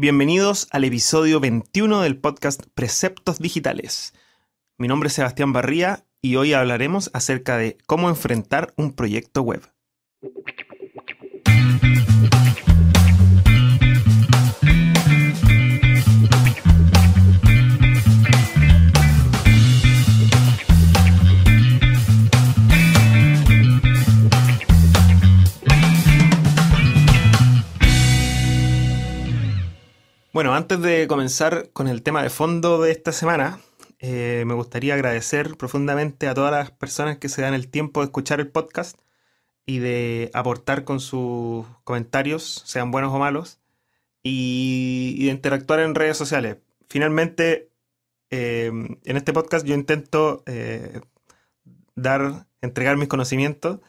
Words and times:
Bienvenidos 0.00 0.68
al 0.70 0.84
episodio 0.84 1.40
21 1.40 2.02
del 2.02 2.20
podcast 2.20 2.62
Preceptos 2.76 3.40
Digitales. 3.40 4.14
Mi 4.76 4.86
nombre 4.86 5.08
es 5.08 5.14
Sebastián 5.14 5.52
Barría 5.52 6.04
y 6.22 6.36
hoy 6.36 6.52
hablaremos 6.52 7.10
acerca 7.14 7.56
de 7.56 7.78
cómo 7.84 8.08
enfrentar 8.08 8.72
un 8.76 8.92
proyecto 8.92 9.42
web. 9.42 9.60
Bueno, 30.38 30.54
antes 30.54 30.80
de 30.80 31.08
comenzar 31.08 31.70
con 31.72 31.88
el 31.88 32.04
tema 32.04 32.22
de 32.22 32.30
fondo 32.30 32.80
de 32.80 32.92
esta 32.92 33.10
semana, 33.10 33.58
eh, 33.98 34.44
me 34.46 34.54
gustaría 34.54 34.94
agradecer 34.94 35.56
profundamente 35.56 36.28
a 36.28 36.34
todas 36.34 36.52
las 36.52 36.70
personas 36.70 37.18
que 37.18 37.28
se 37.28 37.42
dan 37.42 37.54
el 37.54 37.68
tiempo 37.68 37.98
de 37.98 38.04
escuchar 38.04 38.38
el 38.38 38.46
podcast 38.46 39.00
y 39.66 39.80
de 39.80 40.30
aportar 40.34 40.84
con 40.84 41.00
sus 41.00 41.66
comentarios, 41.82 42.62
sean 42.66 42.92
buenos 42.92 43.12
o 43.12 43.18
malos, 43.18 43.58
y, 44.22 45.24
de 45.24 45.32
interactuar 45.32 45.80
en 45.80 45.96
redes 45.96 46.16
sociales. 46.16 46.58
Finalmente, 46.88 47.72
eh, 48.30 48.70
en 49.04 49.16
este 49.16 49.32
podcast 49.32 49.66
yo 49.66 49.74
intento 49.74 50.44
eh, 50.46 51.00
dar, 51.96 52.46
entregar 52.60 52.96
mis 52.96 53.08
conocimientos 53.08 53.80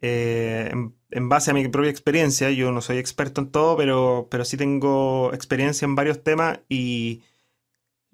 en 0.00 0.98
en 1.10 1.28
base 1.28 1.50
a 1.50 1.54
mi 1.54 1.66
propia 1.68 1.90
experiencia, 1.90 2.50
yo 2.50 2.72
no 2.72 2.80
soy 2.80 2.98
experto 2.98 3.40
en 3.40 3.50
todo, 3.50 3.76
pero, 3.76 4.28
pero 4.30 4.44
sí 4.44 4.56
tengo 4.56 5.32
experiencia 5.32 5.86
en 5.86 5.94
varios 5.94 6.22
temas 6.22 6.60
y, 6.68 7.22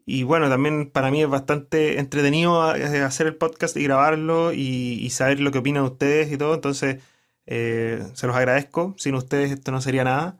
y 0.06 0.22
bueno, 0.22 0.48
también 0.48 0.90
para 0.90 1.10
mí 1.10 1.22
es 1.22 1.28
bastante 1.28 1.98
entretenido 1.98 2.74
eh, 2.76 3.02
hacer 3.02 3.26
el 3.26 3.36
podcast 3.36 3.76
y 3.76 3.84
grabarlo 3.84 4.52
y, 4.52 5.08
saber 5.10 5.40
lo 5.40 5.50
que 5.50 5.58
opinan 5.58 5.84
ustedes 5.84 6.32
y 6.32 6.38
todo, 6.38 6.54
entonces 6.54 7.02
eh, 7.46 8.04
se 8.14 8.26
los 8.26 8.36
agradezco, 8.36 8.94
sin 8.98 9.14
ustedes 9.16 9.52
esto 9.52 9.72
no 9.72 9.80
sería 9.80 10.04
nada. 10.04 10.38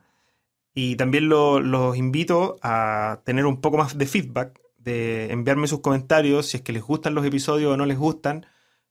Y 0.76 0.96
también 0.96 1.28
los 1.28 1.96
invito 1.96 2.58
a 2.62 3.20
tener 3.24 3.46
un 3.46 3.60
poco 3.60 3.78
más 3.78 3.96
de 3.96 4.06
feedback, 4.06 4.60
de 4.78 5.30
enviarme 5.32 5.68
sus 5.68 5.80
comentarios, 5.80 6.46
si 6.48 6.56
es 6.58 6.62
que 6.64 6.72
les 6.72 6.82
gustan 6.82 7.14
los 7.14 7.24
episodios 7.24 7.72
o 7.72 7.76
no 7.76 7.86
les 7.86 7.96
gustan, 7.98 8.46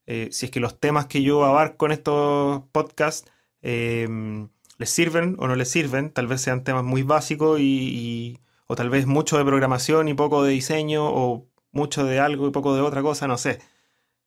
eh, 0.06 0.28
si 0.32 0.46
es 0.46 0.52
que 0.52 0.60
los 0.60 0.78
temas 0.78 1.06
que 1.06 1.22
yo 1.22 1.44
abarco 1.44 1.86
en 1.86 1.92
estos 1.92 2.62
podcasts 2.72 3.30
Em, 3.64 4.50
les 4.78 4.90
sirven 4.90 5.36
o 5.38 5.48
no 5.48 5.56
les 5.56 5.70
sirven, 5.70 6.10
tal 6.12 6.26
vez 6.26 6.42
sean 6.42 6.64
temas 6.64 6.84
muy 6.84 7.02
básicos 7.02 7.58
y, 7.60 8.38
o 8.66 8.76
tal 8.76 8.90
vez 8.90 9.06
mucho 9.06 9.38
de 9.38 9.44
programación 9.44 10.06
y 10.08 10.14
poco 10.14 10.44
de 10.44 10.52
diseño 10.52 11.06
o 11.06 11.48
mucho 11.72 12.04
de 12.04 12.20
algo 12.20 12.46
y 12.46 12.50
poco 12.50 12.74
de 12.74 12.82
otra 12.82 13.00
cosa, 13.02 13.26
no 13.26 13.38
sé. 13.38 13.60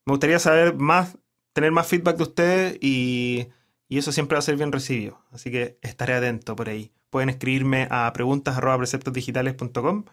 Me 0.06 0.12
gustaría 0.12 0.40
saber 0.40 0.74
más, 0.76 1.18
tener 1.52 1.70
más 1.70 1.86
feedback 1.86 2.16
de 2.16 2.22
ustedes 2.24 2.78
y, 2.80 3.48
y 3.88 3.98
eso 3.98 4.10
siempre 4.12 4.34
va 4.36 4.40
a 4.40 4.42
ser 4.42 4.56
bien 4.56 4.72
recibido, 4.72 5.22
así 5.30 5.50
que 5.52 5.78
estaré 5.82 6.14
atento 6.14 6.56
por 6.56 6.68
ahí. 6.68 6.92
Pueden 7.10 7.28
escribirme 7.30 7.86
a 7.90 8.12
preguntas.preceptosdigitales.com 8.12 10.04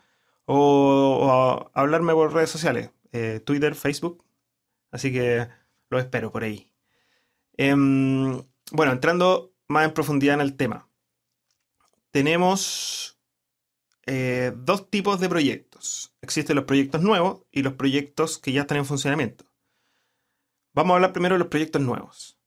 o, 0.46 0.56
o 0.56 1.72
hablarme 1.74 2.14
por 2.14 2.34
redes 2.34 2.52
sociales, 2.52 2.92
eh, 3.12 3.42
Twitter, 3.44 3.74
Facebook, 3.76 4.24
así 4.96 5.12
que 5.12 5.48
lo 5.90 6.00
espero 6.00 6.32
por 6.32 6.44
ahí. 6.44 6.72
Em, 7.58 8.42
bueno, 8.72 8.92
entrando 8.92 9.54
más 9.68 9.86
en 9.86 9.94
profundidad 9.94 10.36
en 10.36 10.42
el 10.42 10.56
tema. 10.56 10.90
Tenemos 12.12 13.20
eh, 14.06 14.54
dos 14.56 14.90
tipos 14.90 15.20
de 15.20 15.30
proyectos. 15.30 16.16
Existen 16.22 16.56
los 16.56 16.66
proyectos 16.66 17.02
nuevos 17.02 17.44
y 17.52 17.62
los 17.62 17.74
proyectos 17.74 18.38
que 18.40 18.54
ya 18.54 18.62
están 18.62 18.78
en 18.78 18.86
funcionamiento. 18.86 19.46
Vamos 20.74 20.92
a 20.92 20.96
hablar 20.96 21.14
primero 21.14 21.36
de 21.36 21.40
los 21.40 21.50
proyectos 21.50 21.82
nuevos. 21.82 22.40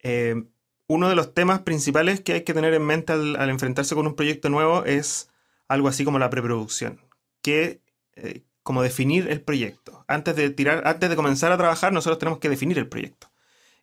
Eh, 0.00 0.44
uno 0.88 1.08
de 1.08 1.16
los 1.16 1.34
temas 1.34 1.60
principales 1.60 2.20
que 2.20 2.32
hay 2.34 2.42
que 2.42 2.54
tener 2.54 2.74
en 2.74 2.84
mente 2.84 3.12
al, 3.12 3.50
enfrentarse 3.50 3.94
con 3.94 4.06
un 4.06 4.14
proyecto 4.14 4.48
nuevo 4.48 4.84
es 4.84 5.30
algo 5.68 5.88
así 5.88 6.04
como 6.04 6.18
la 6.18 6.30
preproducción, 6.30 7.00
que 7.42 7.80
eh, 8.14 8.44
como 8.66 8.82
definir 8.82 9.28
el 9.30 9.42
proyecto. 9.42 10.04
Antes 10.08 10.34
de 10.34 10.50
tirar, 10.50 10.82
antes 10.88 11.08
de 11.08 11.14
comenzar 11.14 11.52
a 11.52 11.56
trabajar, 11.56 11.92
nosotros 11.92 12.18
tenemos 12.18 12.40
que 12.40 12.48
definir 12.48 12.78
el 12.78 12.88
proyecto. 12.88 13.30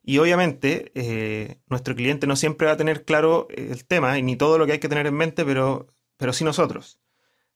Y 0.03 0.17
obviamente 0.17 0.91
eh, 0.93 1.57
nuestro 1.67 1.95
cliente 1.95 2.27
no 2.27 2.35
siempre 2.35 2.67
va 2.67 2.73
a 2.73 2.77
tener 2.77 3.05
claro 3.05 3.47
eh, 3.51 3.69
el 3.71 3.85
tema 3.85 4.19
y 4.19 4.23
ni 4.23 4.35
todo 4.35 4.57
lo 4.57 4.65
que 4.65 4.73
hay 4.73 4.79
que 4.79 4.89
tener 4.89 5.07
en 5.07 5.13
mente, 5.13 5.45
pero, 5.45 5.87
pero 6.17 6.33
sí 6.33 6.43
nosotros. 6.43 6.99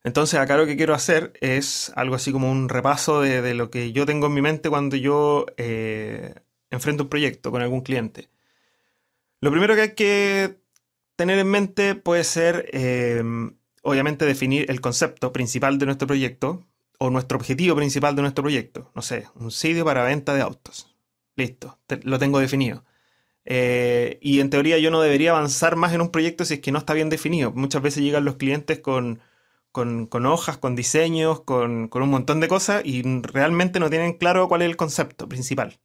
Entonces 0.05 0.39
acá 0.39 0.55
lo 0.55 0.65
que 0.65 0.77
quiero 0.77 0.93
hacer 0.93 1.33
es 1.41 1.91
algo 1.97 2.15
así 2.15 2.31
como 2.31 2.49
un 2.49 2.69
repaso 2.69 3.19
de, 3.19 3.53
lo 3.53 3.69
que 3.71 3.91
yo 3.91 4.05
tengo 4.05 4.27
en 4.27 4.33
mi 4.33 4.41
mente 4.41 4.69
cuando 4.69 4.95
yo 4.95 5.47
eh, 5.57 6.33
enfrento 6.69 7.03
un 7.03 7.09
proyecto 7.09 7.51
con 7.51 7.61
algún 7.61 7.81
cliente. 7.81 8.29
Lo 9.41 9.51
primero 9.51 9.75
que 9.75 9.81
hay 9.81 9.95
que 9.95 10.61
tener 11.17 11.39
en 11.39 11.47
mente 11.49 11.95
puede 11.95 12.23
ser, 12.23 12.71
obviamente, 13.83 14.25
definir 14.25 14.71
el 14.71 14.79
concepto 14.79 15.33
principal 15.33 15.77
de 15.77 15.87
nuestro 15.87 16.07
proyecto 16.07 16.63
o 16.97 17.09
nuestro 17.09 17.37
objetivo 17.37 17.75
principal 17.75 18.15
de 18.15 18.21
nuestro 18.21 18.43
proyecto. 18.43 18.91
No 18.95 19.01
sé, 19.01 19.27
un 19.35 19.51
sitio 19.51 19.85
para 19.85 20.03
venta 20.03 20.33
de 20.33 20.41
autos. 20.41 20.95
Listo, 21.35 21.79
lo 22.03 22.19
tengo 22.19 22.39
definido. 22.39 22.83
Eh, 23.45 24.19
y 24.21 24.41
en 24.41 24.49
teoría 24.49 24.77
yo 24.77 24.91
no 24.91 25.01
debería 25.01 25.31
avanzar 25.31 25.77
más 25.77 25.93
en 25.93 26.01
un 26.01 26.11
proyecto 26.11 26.43
si 26.43 26.55
es 26.55 26.59
que 26.59 26.71
no 26.71 26.79
está 26.79 26.93
bien 26.93 27.09
definido. 27.09 27.51
Muchas 27.53 27.81
veces 27.81 28.03
llegan 28.03 28.25
los 28.25 28.35
clientes 28.35 28.79
con, 28.79 29.21
hojas, 30.25 30.57
con 30.57 30.75
diseños, 30.75 31.41
con, 31.43 31.89
un 31.93 32.09
montón 32.09 32.39
de 32.39 32.47
cosas 32.47 32.83
y 32.85 33.03
realmente 33.21 33.79
no 33.79 33.89
tienen 33.89 34.17
claro 34.17 34.47
cuál 34.47 34.63
es 34.63 34.69
el 34.69 34.77
concepto 34.77 35.29
principal. 35.29 35.79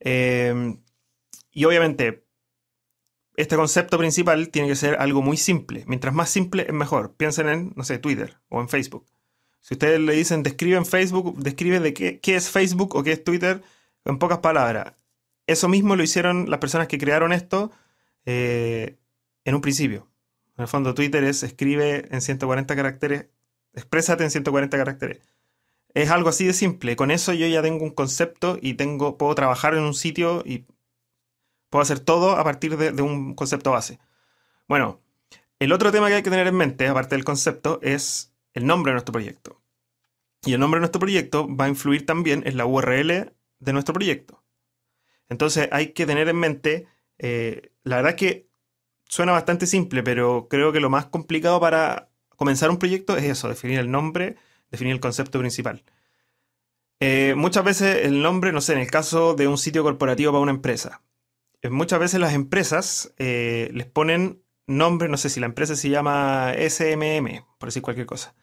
Eh, 0.00 0.78
y 1.52 1.64
obviamente, 1.64 2.24
este 3.36 3.56
concepto 3.56 3.98
principal 3.98 4.50
tiene 4.50 4.68
que 4.68 4.76
ser 4.76 4.96
algo 5.00 5.22
muy 5.22 5.36
simple. 5.36 5.84
Mientras 5.86 6.14
más 6.14 6.30
simple 6.30 6.64
es 6.66 6.72
mejor. 6.72 7.16
Piensen 7.16 7.48
en, 7.48 7.72
no 7.76 7.84
sé, 7.84 7.98
Twitter 7.98 8.38
o 8.48 8.60
en 8.60 8.68
Facebook. 8.68 9.06
Si 9.60 9.74
ustedes 9.74 10.00
le 10.00 10.14
dicen 10.14 10.42
describe 10.42 10.76
en 10.76 10.86
Facebook, 10.86 11.36
describe 11.38 11.80
de 11.80 11.94
qué, 11.94 12.20
qué 12.20 12.36
es 12.36 12.50
Facebook 12.50 12.96
o 12.96 13.02
qué 13.02 13.12
es 13.12 13.24
Twitter, 13.24 13.62
en 14.04 14.18
pocas 14.18 14.38
palabras, 14.38 14.94
eso 15.46 15.68
mismo 15.68 15.96
lo 15.96 16.02
hicieron 16.02 16.48
las 16.48 16.60
personas 16.60 16.88
que 16.88 16.98
crearon 16.98 17.32
esto 17.32 17.72
eh, 18.24 18.96
en 19.44 19.54
un 19.54 19.60
principio. 19.60 20.08
En 20.56 20.62
el 20.62 20.68
fondo, 20.68 20.94
Twitter 20.94 21.24
es 21.24 21.42
escribe 21.42 22.06
en 22.10 22.20
140 22.20 22.76
caracteres, 22.76 23.26
exprésate 23.74 24.24
en 24.24 24.30
140 24.30 24.76
caracteres. 24.76 25.20
Es 25.92 26.10
algo 26.10 26.28
así 26.28 26.46
de 26.46 26.52
simple. 26.52 26.94
Con 26.96 27.10
eso 27.10 27.32
yo 27.32 27.46
ya 27.48 27.62
tengo 27.62 27.84
un 27.84 27.90
concepto 27.90 28.58
y 28.62 28.74
tengo, 28.74 29.18
puedo 29.18 29.34
trabajar 29.34 29.74
en 29.74 29.82
un 29.82 29.94
sitio 29.94 30.42
y 30.46 30.66
puedo 31.68 31.82
hacer 31.82 31.98
todo 32.00 32.32
a 32.32 32.44
partir 32.44 32.76
de, 32.76 32.92
de 32.92 33.02
un 33.02 33.34
concepto 33.34 33.72
base. 33.72 33.98
Bueno, 34.68 35.00
el 35.58 35.72
otro 35.72 35.90
tema 35.90 36.08
que 36.08 36.14
hay 36.14 36.22
que 36.22 36.30
tener 36.30 36.46
en 36.46 36.54
mente, 36.56 36.86
aparte 36.86 37.16
del 37.16 37.24
concepto, 37.24 37.80
es 37.82 38.29
el 38.54 38.66
nombre 38.66 38.90
de 38.90 38.94
nuestro 38.94 39.12
proyecto. 39.12 39.62
Y 40.44 40.54
el 40.54 40.60
nombre 40.60 40.78
de 40.78 40.82
nuestro 40.82 41.00
proyecto 41.00 41.54
va 41.54 41.66
a 41.66 41.68
influir 41.68 42.06
también 42.06 42.42
en 42.46 42.56
la 42.56 42.66
URL 42.66 43.32
de 43.58 43.72
nuestro 43.72 43.94
proyecto. 43.94 44.42
Entonces 45.28 45.68
hay 45.70 45.92
que 45.92 46.06
tener 46.06 46.28
en 46.28 46.36
mente, 46.36 46.88
eh, 47.18 47.72
la 47.84 47.96
verdad 47.96 48.16
que 48.16 48.48
suena 49.08 49.32
bastante 49.32 49.66
simple, 49.66 50.02
pero 50.02 50.48
creo 50.48 50.72
que 50.72 50.80
lo 50.80 50.90
más 50.90 51.06
complicado 51.06 51.60
para 51.60 52.10
comenzar 52.30 52.70
un 52.70 52.78
proyecto 52.78 53.16
es 53.16 53.24
eso, 53.24 53.48
definir 53.48 53.78
el 53.78 53.90
nombre, 53.90 54.36
definir 54.70 54.92
el 54.94 55.00
concepto 55.00 55.38
principal. 55.38 55.84
Eh, 57.00 57.34
muchas 57.36 57.64
veces 57.64 58.04
el 58.04 58.22
nombre, 58.22 58.52
no 58.52 58.60
sé, 58.60 58.74
en 58.74 58.80
el 58.80 58.90
caso 58.90 59.34
de 59.34 59.46
un 59.46 59.56
sitio 59.56 59.82
corporativo 59.82 60.32
para 60.32 60.42
una 60.42 60.52
empresa, 60.52 61.02
eh, 61.62 61.70
muchas 61.70 62.00
veces 62.00 62.20
las 62.20 62.34
empresas 62.34 63.14
les 63.18 63.86
ponen 63.86 64.42
nombre, 64.66 65.08
no 65.08 65.16
sé 65.16 65.28
si 65.30 65.40
la 65.40 65.46
empresa 65.46 65.76
se 65.76 65.90
llama 65.90 66.52
SMM, 66.54 67.44
por 67.58 67.68
decir 67.68 67.82
cualquier 67.82 68.06
cosa. 68.06 68.34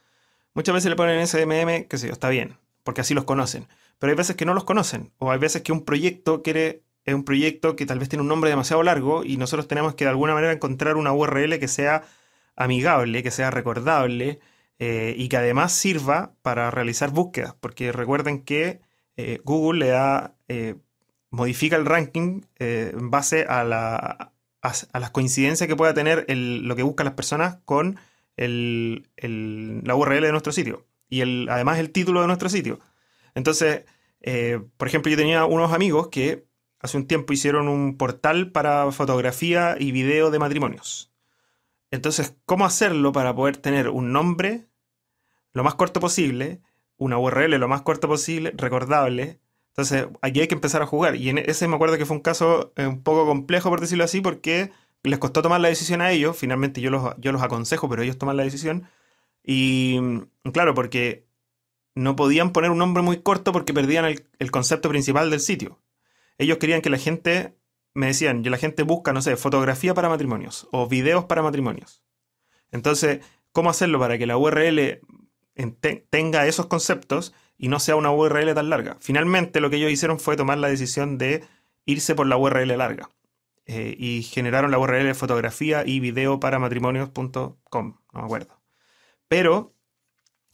Muchas 0.58 0.74
veces 0.74 0.90
le 0.90 0.96
ponen 0.96 1.28
SMM, 1.28 1.88
que 1.88 2.00
sé 2.00 2.08
yo, 2.08 2.14
está 2.14 2.30
bien, 2.30 2.58
porque 2.84 3.02
así 3.02 3.14
los 3.14 3.26
conocen. 3.26 3.68
Pero 4.00 4.10
hay 4.10 4.18
veces 4.18 4.36
que 4.36 4.44
no 4.44 4.56
los 4.56 4.64
conocen, 4.64 5.12
o 5.20 5.30
hay 5.32 5.38
veces 5.38 5.62
que 5.62 5.72
un 5.72 5.86
proyecto 5.86 6.42
quiere, 6.42 6.82
es 7.06 7.14
un 7.14 7.24
proyecto 7.24 7.76
que 7.76 7.86
tal 7.86 8.00
vez 8.00 8.10
tiene 8.10 8.24
un 8.24 8.28
nombre 8.28 8.50
demasiado 8.50 8.82
largo 8.82 9.24
y 9.24 9.38
nosotros 9.38 9.68
tenemos 9.68 9.94
que 9.94 10.06
de 10.06 10.10
alguna 10.10 10.34
manera 10.34 10.52
encontrar 10.52 10.98
una 10.98 11.14
URL 11.14 11.60
que 11.60 11.68
sea 11.68 12.06
amigable, 12.56 13.22
que 13.22 13.30
sea 13.30 13.52
recordable 13.52 14.40
eh, 14.80 15.14
y 15.16 15.30
que 15.30 15.38
además 15.38 15.74
sirva 15.74 16.34
para 16.42 16.72
realizar 16.72 17.12
búsquedas, 17.12 17.54
porque 17.60 17.92
recuerden 17.92 18.42
que 18.42 18.82
eh, 19.16 19.40
Google 19.44 19.86
le 19.86 19.92
da, 19.92 20.34
eh, 20.48 20.74
modifica 21.30 21.76
el 21.76 21.86
ranking 21.86 22.42
en 22.58 23.12
base 23.12 23.46
a, 23.48 23.64
la, 23.64 24.34
a, 24.64 25.00
las 25.00 25.12
coincidencias 25.12 25.68
que 25.68 25.76
pueda 25.76 25.94
tener 25.94 26.26
lo 26.28 26.76
que 26.76 26.82
buscan 26.82 27.06
las 27.06 27.14
personas 27.14 27.60
con 27.64 28.00
el, 28.38 29.10
la 29.84 29.96
URL 29.96 30.22
de 30.22 30.32
nuestro 30.32 30.54
sitio 30.54 30.86
y 31.10 31.22
el, 31.22 31.48
además 31.50 31.80
el 31.80 31.92
título 31.92 32.22
de 32.22 32.28
nuestro 32.28 32.50
sitio. 32.50 32.80
Entonces, 33.36 33.84
eh, 34.22 34.60
por 34.78 34.88
ejemplo, 34.88 35.12
yo 35.12 35.18
tenía 35.18 35.46
unos 35.46 35.74
amigos 35.74 36.08
que 36.10 36.46
hace 36.80 36.98
un 36.98 37.08
tiempo 37.08 37.34
hicieron 37.34 37.68
un 37.68 37.98
portal 37.98 38.52
para 38.52 38.92
fotografía 38.92 39.76
y 39.80 39.92
video 39.92 40.32
de 40.32 40.40
matrimonios. 40.40 41.12
entonces, 41.92 42.36
¿cómo 42.46 42.66
hacerlo 42.66 43.12
para 43.12 43.36
poder 43.36 43.58
tener 43.58 43.90
un 43.90 44.12
nombre 44.12 44.68
lo 45.54 45.64
más 45.64 45.76
corto 45.76 46.00
posible, 46.00 46.62
una 46.98 47.18
URL 47.18 47.58
lo 47.58 47.68
más 47.68 47.82
corto 47.82 48.08
posible, 48.08 48.54
recordable? 48.56 49.40
Entonces, 49.70 50.08
aquí 50.22 50.42
hay 50.42 50.48
que 50.48 50.56
empezar 50.56 50.82
a 50.82 50.88
jugar. 50.88 51.16
Y 51.16 51.30
en 51.30 51.38
ese 51.38 51.68
me 51.68 51.76
acuerdo 51.76 51.98
que 51.98 52.06
fue 52.06 52.18
un 52.18 52.24
caso 52.24 52.74
eh, 52.76 52.88
un 52.88 53.04
poco 53.04 53.26
complejo, 53.26 53.70
por 53.70 53.80
decirlo 53.82 54.04
así, 54.04 54.22
porque 54.22 54.72
les 55.04 55.20
costó 55.20 55.42
tomar 55.42 55.62
la 55.62 55.70
decisión 55.70 56.02
a 56.02 56.12
ellos. 56.12 56.38
Finalmente 56.38 56.82
yo 56.82 56.90
los, 56.90 57.14
yo 57.18 57.32
los 57.32 57.42
aconsejo, 57.42 57.90
pero 57.90 58.04
ellos 58.04 58.18
toman 58.18 58.38
la 58.38 58.44
decisión. 58.44 58.88
Y 59.44 59.98
mm, 60.02 60.52
claro, 60.52 60.74
porque 60.74 61.28
no 61.98 62.16
podían 62.16 62.52
poner 62.52 62.70
un 62.70 62.78
nombre 62.78 63.02
muy 63.02 63.22
corto 63.22 63.52
porque 63.52 63.74
perdían 63.74 64.06
el, 64.06 64.52
concepto 64.52 64.88
principal 64.90 65.32
del 65.32 65.40
sitio. 65.40 65.80
Ellos 66.38 66.60
querían 66.60 66.82
que 66.82 66.92
la 66.92 67.00
gente, 67.00 67.56
me 67.94 68.08
decían, 68.08 68.44
la 68.44 68.58
gente 68.58 68.84
busca, 68.84 69.14
no 69.14 69.22
sé, 69.22 69.36
fotografía 69.36 69.96
para 69.96 70.10
matrimonios 70.10 70.68
o 70.72 70.88
videos 70.88 71.26
para 71.26 71.42
matrimonios. 71.42 72.04
Entonces, 72.72 73.22
¿cómo 73.52 73.72
hacerlo 73.72 74.00
para 74.00 74.18
que 74.20 74.28
la 74.28 74.38
URL 74.38 75.02
tenga 76.12 76.46
esos 76.46 76.68
conceptos 76.68 77.34
y 77.58 77.70
no 77.70 77.80
sea 77.80 77.96
una 77.96 78.12
URL 78.12 78.54
tan 78.54 78.70
larga? 78.70 78.98
Finalmente, 79.00 79.60
lo 79.60 79.72
que 79.72 79.78
ellos 79.78 79.92
hicieron 79.92 80.20
fue 80.20 80.38
tomar 80.38 80.60
la 80.60 80.68
decisión 80.68 81.18
de 81.18 81.44
irse 81.86 82.14
por 82.14 82.28
la 82.28 82.38
URL 82.38 82.78
larga. 82.78 83.10
Eh, 83.70 83.96
y 84.00 84.24
generaron 84.24 84.72
la 84.72 84.80
URL 84.80 85.14
fotografía 85.14 85.84
y 85.86 86.00
video 86.00 86.40
para 86.40 86.58
matrimonios.com, 86.58 87.98
no 88.14 88.20
me 88.20 88.26
acuerdo. 88.26 88.62
Pero 89.28 89.76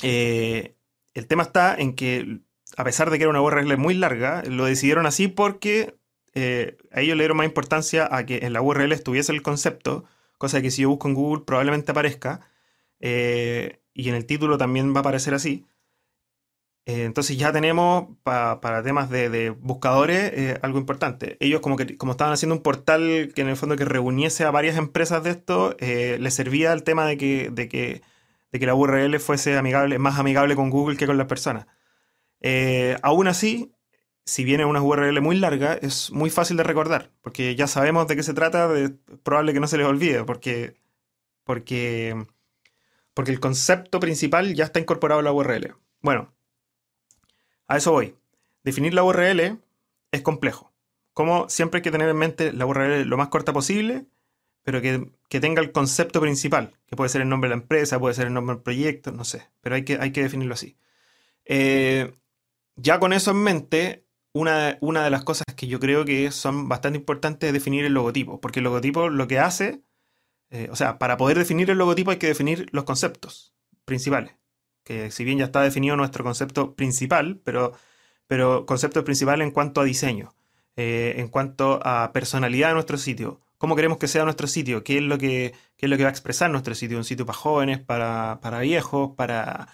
eh, 0.01 0.75
el 1.13 1.27
tema 1.27 1.43
está 1.43 1.75
en 1.75 1.93
que, 1.93 2.39
a 2.75 2.83
pesar 2.83 3.11
de 3.11 3.17
que 3.19 3.25
era 3.25 3.29
una 3.29 3.41
URL 3.41 3.77
muy 3.77 3.93
larga, 3.93 4.41
lo 4.43 4.65
decidieron 4.65 5.05
así 5.05 5.27
porque 5.27 5.95
eh, 6.33 6.77
a 6.91 7.01
ellos 7.01 7.15
le 7.15 7.23
dieron 7.23 7.37
más 7.37 7.45
importancia 7.45 8.07
a 8.11 8.25
que 8.25 8.39
en 8.39 8.53
la 8.53 8.63
URL 8.63 8.91
estuviese 8.91 9.31
el 9.31 9.43
concepto, 9.43 10.05
cosa 10.39 10.63
que 10.63 10.71
si 10.71 10.81
yo 10.81 10.89
busco 10.89 11.07
en 11.07 11.13
Google 11.13 11.43
probablemente 11.45 11.91
aparezca, 11.91 12.49
y 12.99 14.09
en 14.09 14.15
el 14.15 14.25
título 14.25 14.57
también 14.57 14.93
va 14.93 14.97
a 14.97 15.01
aparecer 15.01 15.33
así. 15.33 15.65
Eh, 16.85 17.05
entonces 17.05 17.37
ya 17.37 17.51
tenemos 17.53 18.07
para 18.23 18.83
temas 18.83 19.09
de, 19.09 19.51
buscadores 19.51 20.59
algo 20.61 20.79
importante. 20.79 21.37
Ellos 21.39 21.61
como 21.61 21.77
que 21.77 21.97
como 21.97 22.11
estaban 22.13 22.33
haciendo 22.33 22.55
un 22.55 22.61
portal 22.61 23.31
que 23.35 23.41
en 23.41 23.49
el 23.49 23.55
fondo 23.57 23.75
que 23.77 23.85
reuniese 23.85 24.43
a 24.43 24.51
varias 24.51 24.77
empresas 24.77 25.23
de 25.23 25.31
esto, 25.31 25.75
les 25.79 26.33
servía 26.33 26.73
el 26.73 26.83
tema 26.83 27.05
de 27.05 27.17
que, 27.17 27.49
de 27.51 27.69
que 27.69 28.01
de 28.53 28.59
que 28.59 28.67
la 28.67 28.75
URL 28.75 29.19
fuese 29.19 29.57
amigable, 29.57 29.99
más 29.99 30.19
amigable 30.19 30.55
con 30.55 30.69
Google 30.69 30.95
que 30.95 31.07
con 31.07 31.17
las 31.17 31.27
personas. 31.27 31.65
Eh, 32.39 32.97
aún 33.01 33.27
así, 33.27 33.73
si 34.25 34.43
viene 34.43 34.63
una 34.63 34.81
URL 34.81 35.19
muy 35.21 35.37
larga, 35.37 35.73
es 35.73 36.11
muy 36.11 36.29
fácil 36.29 36.57
de 36.57 36.63
recordar, 36.63 37.11
porque 37.21 37.55
ya 37.55 37.67
sabemos 37.67 38.07
de 38.07 38.15
qué 38.15 38.23
se 38.23 38.35
trata, 38.35 38.67
de, 38.67 38.91
probable 39.23 39.53
que 39.53 39.59
no 39.59 39.67
se 39.67 39.77
les 39.79 39.87
olvide, 39.87 40.23
porque, 40.23 40.75
porque, 41.43 42.27
porque 43.15 43.31
el 43.31 43.39
concepto 43.39 43.99
principal 43.99 44.53
ya 44.53 44.65
está 44.65 44.79
incorporado 44.79 45.21
en 45.21 45.25
la 45.25 45.33
URL. 45.33 45.75
Bueno, 46.01 46.31
a 47.67 47.77
eso 47.77 47.91
voy. 47.91 48.15
Definir 48.63 48.93
la 48.93 49.03
URL 49.03 49.59
es 50.11 50.21
complejo. 50.21 50.71
Como 51.13 51.49
siempre 51.49 51.79
hay 51.79 51.83
que 51.83 51.91
tener 51.91 52.09
en 52.09 52.17
mente 52.17 52.53
la 52.53 52.65
URL 52.65 53.03
lo 53.03 53.17
más 53.17 53.29
corta 53.29 53.53
posible 53.53 54.07
pero 54.63 54.81
que, 54.81 55.39
tenga 55.39 55.61
el 55.61 55.71
concepto 55.71 56.21
principal, 56.21 56.77
que 56.87 56.95
puede 56.95 57.09
ser 57.09 57.21
el 57.21 57.29
nombre 57.29 57.49
de 57.49 57.55
la 57.55 57.61
empresa, 57.61 57.99
puede 57.99 58.13
ser 58.13 58.27
el 58.27 58.33
nombre 58.33 58.55
del 58.55 58.63
proyecto, 58.63 59.11
no 59.11 59.25
sé, 59.25 59.49
pero 59.61 59.75
hay 59.75 59.83
que, 59.83 59.97
hay 59.99 60.11
que 60.11 60.23
definirlo 60.23 60.53
así. 60.53 60.77
Eh, 61.45 62.15
ya 62.75 62.99
con 62.99 63.13
eso 63.13 63.31
en 63.31 63.37
mente, 63.37 64.05
una, 64.33 64.77
una, 64.81 65.03
de 65.03 65.09
las 65.09 65.23
cosas 65.23 65.45
que 65.55 65.67
yo 65.67 65.79
creo 65.79 66.05
que 66.05 66.31
son 66.31 66.69
bastante 66.69 66.97
importantes 66.97 67.47
es 67.47 67.53
definir 67.53 67.85
el 67.85 67.93
logotipo, 67.93 68.39
porque 68.39 68.59
el 68.59 68.63
logotipo 68.63 69.09
lo 69.09 69.27
que 69.27 69.39
hace, 69.39 69.81
eh, 70.49 70.69
o 70.71 70.75
sea, 70.75 70.97
para 70.97 71.17
poder 71.17 71.37
definir 71.37 71.69
el 71.69 71.77
logotipo 71.77 72.11
hay 72.11 72.17
que 72.17 72.27
definir 72.27 72.69
los 72.71 72.85
conceptos 72.85 73.53
principales, 73.85 74.33
que 74.83 75.11
si 75.11 75.23
bien 75.23 75.39
ya 75.39 75.45
está 75.45 75.61
definido 75.61 75.95
nuestro 75.95 76.23
concepto 76.23 76.75
principal, 76.75 77.39
pero, 77.43 77.73
pero 78.27 78.65
concepto 78.65 79.03
principal 79.03 79.41
en 79.41 79.51
cuanto 79.51 79.81
a 79.81 79.83
diseño, 79.85 80.33
eh, 80.75 81.15
en 81.17 81.27
cuanto 81.27 81.79
a 81.83 82.11
personalidad 82.13 82.69
de 82.69 82.73
nuestro 82.75 82.97
sitio, 82.97 83.39
cómo 83.57 83.75
queremos 83.75 83.97
que 83.97 84.07
sea 84.07 84.23
nuestro 84.25 84.47
sitio, 84.47 84.83
qué 84.83 84.97
es 84.97 85.03
lo 85.03 85.17
que, 85.17 85.53
es 85.77 85.89
lo 85.89 85.97
que 85.97 86.03
va 86.03 86.09
a 86.09 86.11
expresar 86.11 86.49
nuestro 86.51 86.75
sitio. 86.75 86.97
Un 86.97 87.05
sitio 87.05 87.25
para 87.25 87.37
jóvenes, 87.37 87.79
para, 87.79 88.59
viejos, 88.61 89.11
para, 89.15 89.67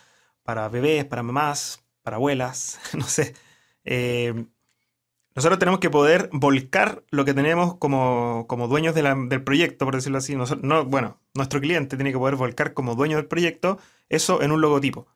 para 0.44 0.70
bebés, 0.70 1.06
para 1.06 1.24
mamás, 1.24 1.84
para 2.04 2.18
abuelas, 2.18 2.80
no 2.94 3.06
sé. 3.06 3.34
Eh, 3.86 4.46
nosotros 5.40 5.58
tenemos 5.58 5.80
que 5.80 5.90
poder 5.90 6.30
volcar 6.34 7.02
lo 7.12 7.24
que 7.24 7.34
tenemos 7.34 7.76
como, 7.76 8.46
dueños 8.68 8.94
del 8.94 9.42
proyecto, 9.42 9.86
por 9.86 9.96
decirlo 9.96 10.18
así. 10.18 10.36
no, 10.36 10.84
bueno, 10.84 11.18
nuestro 11.34 11.62
cliente 11.62 11.96
tiene 11.96 12.12
que 12.12 12.18
poder 12.18 12.36
volcar 12.36 12.74
como 12.74 12.94
dueño 12.96 13.16
del 13.16 13.26
proyecto 13.26 13.80
eso 14.10 14.42
en 14.42 14.52
un 14.52 14.60
logotipo. 14.60 15.08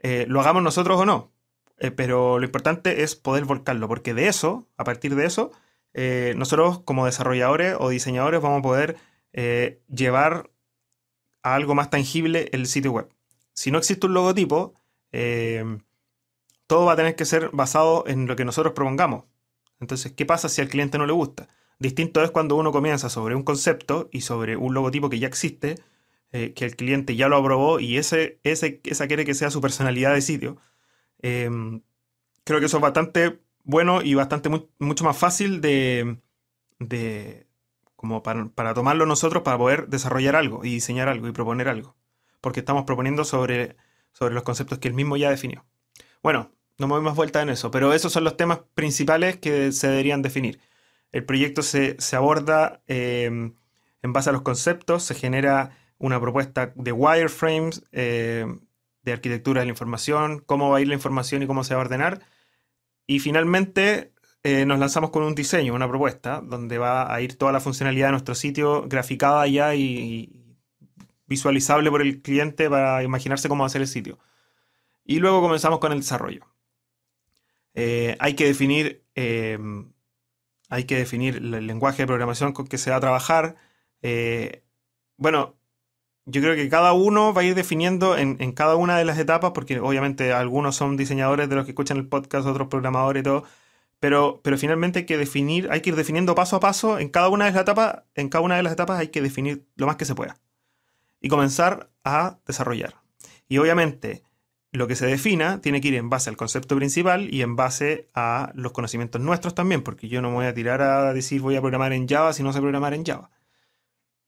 Eh, 0.00 0.26
lo 0.28 0.42
hagamos 0.42 0.62
nosotros 0.62 1.00
o 1.00 1.06
no, 1.06 1.32
eh, 1.78 1.90
pero 1.90 2.38
lo 2.38 2.44
importante 2.44 3.04
es 3.04 3.16
poder 3.16 3.46
volcarlo, 3.46 3.88
porque 3.88 4.12
de 4.12 4.28
eso, 4.28 4.68
a 4.76 4.84
partir 4.84 5.14
de 5.14 5.24
eso, 5.24 5.50
eh, 5.94 6.34
nosotros 6.36 6.80
como 6.80 7.06
desarrolladores 7.06 7.74
o 7.80 7.88
diseñadores 7.88 8.42
vamos 8.42 8.58
a 8.58 8.62
poder 8.62 8.98
llevar 9.88 10.50
a 11.42 11.54
algo 11.54 11.74
más 11.74 11.88
tangible 11.88 12.50
el 12.52 12.66
sitio 12.66 12.92
web. 12.92 13.08
Si 13.54 13.70
no 13.70 13.78
existe 13.78 14.06
un 14.06 14.12
logotipo, 14.12 14.74
todo 16.66 16.84
va 16.84 16.92
a 16.92 16.96
tener 16.96 17.16
que 17.16 17.24
ser 17.24 17.48
basado 17.54 18.04
en 18.06 18.26
lo 18.26 18.36
que 18.36 18.44
nosotros 18.44 18.74
propongamos. 18.74 19.24
Entonces, 19.80 20.12
¿qué 20.12 20.26
pasa 20.26 20.48
si 20.48 20.60
al 20.60 20.68
cliente 20.68 20.98
no 20.98 21.06
le 21.06 21.12
gusta? 21.12 21.48
Distinto 21.78 22.22
es 22.22 22.30
cuando 22.30 22.56
uno 22.56 22.72
comienza 22.72 23.08
sobre 23.08 23.34
un 23.34 23.42
concepto 23.42 24.08
y 24.12 24.22
sobre 24.22 24.56
un 24.56 24.74
logotipo 24.74 25.10
que 25.10 25.18
ya 25.18 25.26
existe, 25.26 25.76
que 26.30 26.64
el 26.64 26.74
cliente 26.74 27.14
ya 27.14 27.28
lo 27.28 27.36
aprobó 27.36 27.78
y 27.78 27.96
ese, 27.96 28.40
ese, 28.42 28.80
esa 28.84 29.06
quiere 29.06 29.24
que 29.24 29.34
sea 29.34 29.50
su 29.50 29.60
personalidad 29.60 30.14
de 30.14 30.20
sitio. 30.20 30.56
creo 31.20 31.80
que 32.60 32.66
eso 32.66 32.76
es 32.78 32.82
bastante 32.82 33.40
bueno 33.64 34.02
y 34.02 34.14
bastante 34.14 34.50
mucho 34.78 35.04
más 35.04 35.16
fácil 35.16 35.60
de, 35.60 36.18
como 37.96 38.22
para, 38.22 38.74
tomarlo 38.74 39.06
nosotros 39.06 39.42
para 39.42 39.58
poder 39.58 39.88
desarrollar 39.88 40.36
algo 40.36 40.64
y 40.64 40.70
diseñar 40.70 41.08
algo 41.08 41.28
y 41.28 41.32
proponer 41.32 41.68
algo. 41.68 41.96
Porque 42.40 42.60
estamos 42.60 42.84
proponiendo 42.84 43.24
sobre, 43.24 43.76
sobre 44.12 44.34
los 44.34 44.42
conceptos 44.42 44.78
que 44.78 44.88
él 44.88 44.94
mismo 44.94 45.16
ya 45.16 45.30
definió. 45.30 45.64
Bueno, 46.22 46.50
no 46.78 46.88
me 46.88 46.94
doy 46.94 47.02
más 47.02 47.16
vuelta 47.16 47.42
en 47.42 47.50
eso, 47.50 47.70
pero 47.70 47.92
esos 47.92 48.12
son 48.12 48.24
los 48.24 48.36
temas 48.36 48.60
principales 48.74 49.36
que 49.38 49.72
se 49.72 49.88
deberían 49.88 50.22
definir. 50.22 50.60
El 51.12 51.24
proyecto 51.24 51.62
se, 51.62 51.96
aborda 52.12 52.82
em, 52.86 53.54
en 54.02 54.12
base 54.12 54.30
a 54.30 54.32
los 54.32 54.42
conceptos, 54.42 55.04
se 55.04 55.14
genera 55.14 55.76
una 55.98 56.20
propuesta 56.20 56.72
de 56.76 56.92
wireframes, 56.92 57.84
em, 57.92 58.60
de 59.02 59.12
arquitectura 59.12 59.60
de 59.60 59.66
la 59.66 59.70
información, 59.70 60.40
cómo 60.40 60.70
va 60.70 60.78
a 60.78 60.80
ir 60.80 60.88
la 60.88 60.94
información 60.94 61.42
y 61.42 61.46
cómo 61.46 61.64
se 61.64 61.74
va 61.74 61.82
a 61.82 61.84
ordenar 61.84 62.22
y 63.06 63.18
finalmente 63.18 64.12
eh, 64.42 64.66
nos 64.66 64.78
lanzamos 64.78 65.10
con 65.10 65.22
un 65.22 65.34
diseño, 65.34 65.74
una 65.74 65.88
propuesta, 65.88 66.40
donde 66.42 66.78
va 66.78 67.12
a 67.12 67.20
ir 67.20 67.36
toda 67.36 67.52
la 67.52 67.60
funcionalidad 67.60 68.08
de 68.08 68.12
nuestro 68.12 68.34
sitio 68.34 68.86
graficada 68.88 69.46
ya 69.46 69.74
y, 69.74 70.40
visualizable 71.26 71.90
por 71.90 72.02
el 72.02 72.20
cliente 72.20 72.68
para 72.68 73.02
imaginarse 73.02 73.48
cómo 73.48 73.62
va 73.62 73.66
a 73.66 73.70
ser 73.70 73.80
el 73.80 73.88
sitio. 73.88 74.18
Y 75.04 75.18
luego 75.20 75.40
comenzamos 75.40 75.78
con 75.78 75.92
el 75.92 76.00
desarrollo. 76.00 76.46
Eh, 77.74 78.16
hay 78.20 78.34
que 78.34 78.46
definir, 78.46 79.04
eh, 79.14 79.58
hay 80.68 80.84
que 80.84 80.96
definir 80.96 81.36
el 81.36 81.66
lenguaje 81.66 82.02
de 82.02 82.06
programación 82.06 82.52
con 82.52 82.66
que 82.66 82.78
se 82.78 82.90
va 82.90 82.96
a 82.96 83.00
trabajar. 83.00 83.56
bueno, 85.16 85.56
yo 86.26 86.40
creo 86.40 86.54
que 86.56 86.68
cada 86.68 86.92
uno 86.94 87.34
va 87.34 87.42
a 87.42 87.44
ir 87.44 87.54
definiendo 87.54 88.16
en, 88.16 88.52
cada 88.52 88.76
una 88.76 88.96
de 88.98 89.04
las 89.04 89.18
etapas, 89.18 89.52
porque 89.54 89.78
obviamente 89.80 90.32
algunos 90.32 90.76
son 90.76 90.96
diseñadores 90.96 91.48
de 91.48 91.56
los 91.56 91.64
que 91.64 91.72
escuchan 91.72 91.98
el 91.98 92.08
podcast, 92.08 92.46
otros 92.46 92.68
programadores 92.68 93.20
y 93.20 93.24
todo, 93.24 93.44
pero, 94.00 94.40
pero 94.42 94.58
finalmente 94.58 95.00
hay 95.00 95.06
que 95.06 95.18
definir, 95.18 95.68
hay 95.70 95.80
que 95.82 95.90
ir 95.90 95.96
definiendo 95.96 96.34
paso 96.34 96.56
a 96.56 96.60
paso 96.60 96.98
en 96.98 97.08
cada 97.10 97.28
una 97.28 97.46
de 97.46 97.52
las 97.52 97.62
etapas, 97.62 98.04
en 98.14 98.28
cada 98.28 98.42
una 98.42 98.56
de 98.56 98.62
las 98.62 98.72
etapas 98.72 98.98
hay 99.00 99.08
que 99.08 99.22
definir 99.22 99.66
lo 99.76 99.86
más 99.86 99.96
que 99.96 100.04
se 100.06 100.14
pueda 100.14 100.38
y 101.20 101.28
comenzar 101.28 101.90
a 102.04 102.38
desarrollar. 102.46 102.96
Y 103.48 103.58
obviamente 103.58 104.22
lo 104.74 104.88
que 104.88 104.96
se 104.96 105.06
defina 105.06 105.60
tiene 105.60 105.80
que 105.80 105.88
ir 105.88 105.94
en 105.94 106.10
base 106.10 106.30
al 106.30 106.36
concepto 106.36 106.74
principal 106.74 107.32
y 107.32 107.42
en 107.42 107.54
base 107.54 108.08
a 108.12 108.50
los 108.54 108.72
conocimientos 108.72 109.20
nuestros 109.20 109.54
también, 109.54 109.82
porque 109.82 110.08
yo 110.08 110.20
no 110.20 110.30
me 110.30 110.34
voy 110.34 110.46
a 110.46 110.54
tirar 110.54 110.82
a 110.82 111.12
decir 111.12 111.40
voy 111.40 111.54
a 111.54 111.60
programar 111.60 111.92
en 111.92 112.08
Java 112.08 112.32
si 112.32 112.42
no 112.42 112.52
sé 112.52 112.60
programar 112.60 112.92
en 112.92 113.04
Java. 113.04 113.30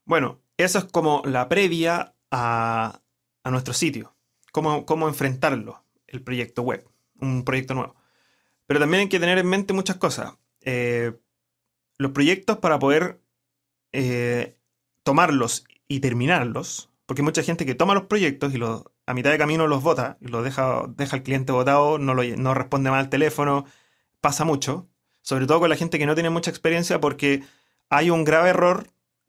Bueno, 0.05 0.41
eso 0.57 0.79
es 0.79 0.85
como 0.85 1.21
la 1.25 1.49
previa 1.49 2.15
a, 2.31 3.01
nuestro 3.45 3.75
sitio. 3.75 4.15
Cómo, 4.53 4.87
cómo 4.87 5.09
enfrentarlo, 5.09 5.85
el 6.07 6.23
proyecto 6.23 6.63
web, 6.63 6.89
un 7.21 7.45
proyecto 7.45 7.75
nuevo. 7.75 7.97
Pero 8.67 8.79
también 8.79 9.01
hay 9.01 9.09
que 9.09 9.21
tener 9.21 9.39
en 9.39 9.49
mente 9.49 9.73
muchas 9.73 9.97
cosas. 9.97 10.35
Eh, 10.61 11.13
los 11.99 12.13
proyectos 12.13 12.59
para 12.59 12.79
poder 12.79 13.21
eh, 13.91 14.57
tomarlos 15.03 15.65
y 15.89 15.99
terminarlos, 15.99 16.89
porque 17.05 17.23
hay 17.23 17.25
mucha 17.25 17.43
gente 17.43 17.67
que 17.67 17.75
toma 17.75 17.95
los 17.95 18.05
proyectos 18.05 18.55
y 18.55 18.59
a 19.07 19.15
mitad 19.15 19.31
de 19.31 19.39
camino 19.39 19.67
los 19.67 19.83
vota 19.83 20.19
los 20.21 20.45
deja, 20.45 20.83
deja 20.89 21.17
al 21.17 21.23
cliente 21.23 21.53
votado, 21.53 21.99
no, 21.99 22.15
no 22.15 22.55
responde 22.55 22.91
mal 22.91 23.01
al 23.01 23.09
teléfono, 23.09 23.65
pasa 24.21 24.45
mucho, 24.45 24.89
sobre 25.23 25.47
todo 25.47 25.61
con 25.61 25.71
la 25.71 25.77
gente 25.77 25.99
que 25.99 26.07
no 26.07 26.15
tiene 26.15 26.31
mucha 26.31 26.51
experiencia 26.51 27.01
porque 27.01 27.45
hay 27.89 28.11
un 28.11 28.25
grave 28.25 28.51
error 28.51 28.89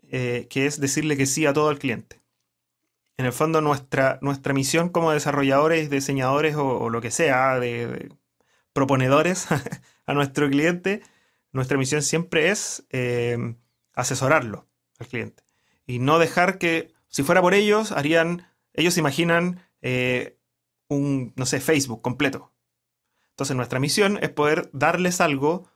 eh, 0.09 0.47
que 0.49 0.65
es 0.65 0.79
decirle 0.79 1.17
que 1.17 1.25
sí 1.25 1.45
a 1.45 1.53
todo 1.53 1.69
el 1.69 1.79
cliente. 1.79 2.21
En 3.17 3.25
el 3.25 3.33
fondo, 3.33 3.61
nuestra, 3.61 4.19
nuestra 4.21 4.53
misión 4.53 4.89
como 4.89 5.11
desarrolladores, 5.11 5.89
diseñadores 5.89 6.55
o, 6.55 6.89
lo 6.89 7.01
que 7.01 7.11
sea, 7.11 7.59
de, 7.59 8.13
proponedores 8.73 9.47
a 10.05 10.13
nuestro 10.13 10.49
cliente, 10.49 11.01
nuestra 11.51 11.77
misión 11.77 12.03
siempre 12.03 12.49
es 12.49 12.85
eh, 12.91 13.55
asesorarlo 13.93 14.67
al 14.99 15.07
cliente. 15.07 15.43
Y 15.87 15.99
no 15.99 16.19
dejar 16.19 16.59
que, 16.59 16.93
si 17.07 17.23
fuera 17.23 17.41
por 17.41 17.53
ellos, 17.53 17.91
harían, 17.91 18.47
ellos 18.73 18.97
imaginan 18.97 19.66
eh, 19.89 20.37
un, 20.89 21.31
no 21.37 21.45
sé, 21.45 21.61
Facebook 21.61 22.01
completo. 22.01 22.51
Entonces 23.29 23.55
nuestra 23.55 23.79
misión 23.79 24.19
es 24.21 24.29
poder 24.29 24.69
darles 24.73 25.21
algo 25.21 25.69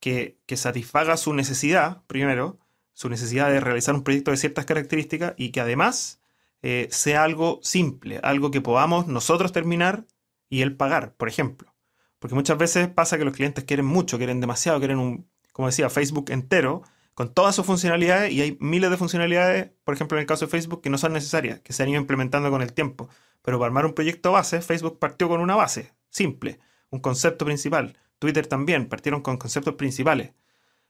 que, 0.00 0.38
que 0.46 0.56
satisfaga 0.56 1.18
su 1.18 1.34
necesidad, 1.34 2.02
primero, 2.06 2.58
su 2.94 3.10
necesidad 3.10 3.50
de 3.50 3.60
realizar 3.60 3.94
un 3.94 4.02
proyecto 4.02 4.30
de 4.30 4.38
ciertas 4.38 4.64
características 4.64 5.34
y 5.36 5.50
que 5.50 5.60
además 5.60 6.22
eh, 6.62 6.88
sea 6.90 7.22
algo 7.22 7.60
simple, 7.62 8.18
algo 8.22 8.50
que 8.50 8.62
podamos 8.62 9.08
nosotros 9.08 9.52
terminar 9.52 10.06
y 10.48 10.62
él 10.62 10.74
pagar, 10.74 11.12
por 11.16 11.28
ejemplo. 11.28 11.74
Porque 12.18 12.34
muchas 12.34 12.56
veces 12.56 12.88
pasa 12.88 13.18
que 13.18 13.26
los 13.26 13.34
clientes 13.34 13.64
quieren 13.64 13.84
mucho, 13.84 14.16
quieren 14.16 14.40
demasiado, 14.40 14.78
quieren 14.78 14.98
un, 14.98 15.28
como 15.52 15.68
decía, 15.68 15.90
Facebook 15.90 16.30
entero, 16.30 16.82
con 17.14 17.34
todas 17.34 17.54
sus 17.54 17.66
funcionalidades 17.66 18.32
y 18.32 18.40
hay 18.40 18.56
miles 18.60 18.90
de 18.90 18.96
funcionalidades, 18.96 19.70
por 19.84 19.94
ejemplo 19.94 20.16
en 20.16 20.22
el 20.22 20.26
caso 20.26 20.46
de 20.46 20.50
Facebook, 20.50 20.82
que 20.82 20.90
no 20.90 20.98
son 20.98 21.12
necesarias, 21.12 21.60
que 21.60 21.72
se 21.72 21.82
han 21.82 21.88
ido 21.88 22.00
implementando 22.00 22.50
con 22.50 22.62
el 22.62 22.72
tiempo. 22.72 23.08
Pero 23.42 23.58
para 23.58 23.66
armar 23.68 23.86
un 23.86 23.94
proyecto 23.94 24.32
base, 24.32 24.60
Facebook 24.62 24.98
partió 24.98 25.28
con 25.28 25.40
una 25.40 25.56
base, 25.56 25.92
simple, 26.10 26.58
un 26.90 27.00
concepto 27.00 27.44
principal. 27.44 27.98
Twitter 28.18 28.46
también, 28.46 28.88
partieron 28.88 29.22
con 29.22 29.38
conceptos 29.38 29.74
principales. 29.74 30.32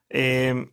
Eh, 0.09 0.71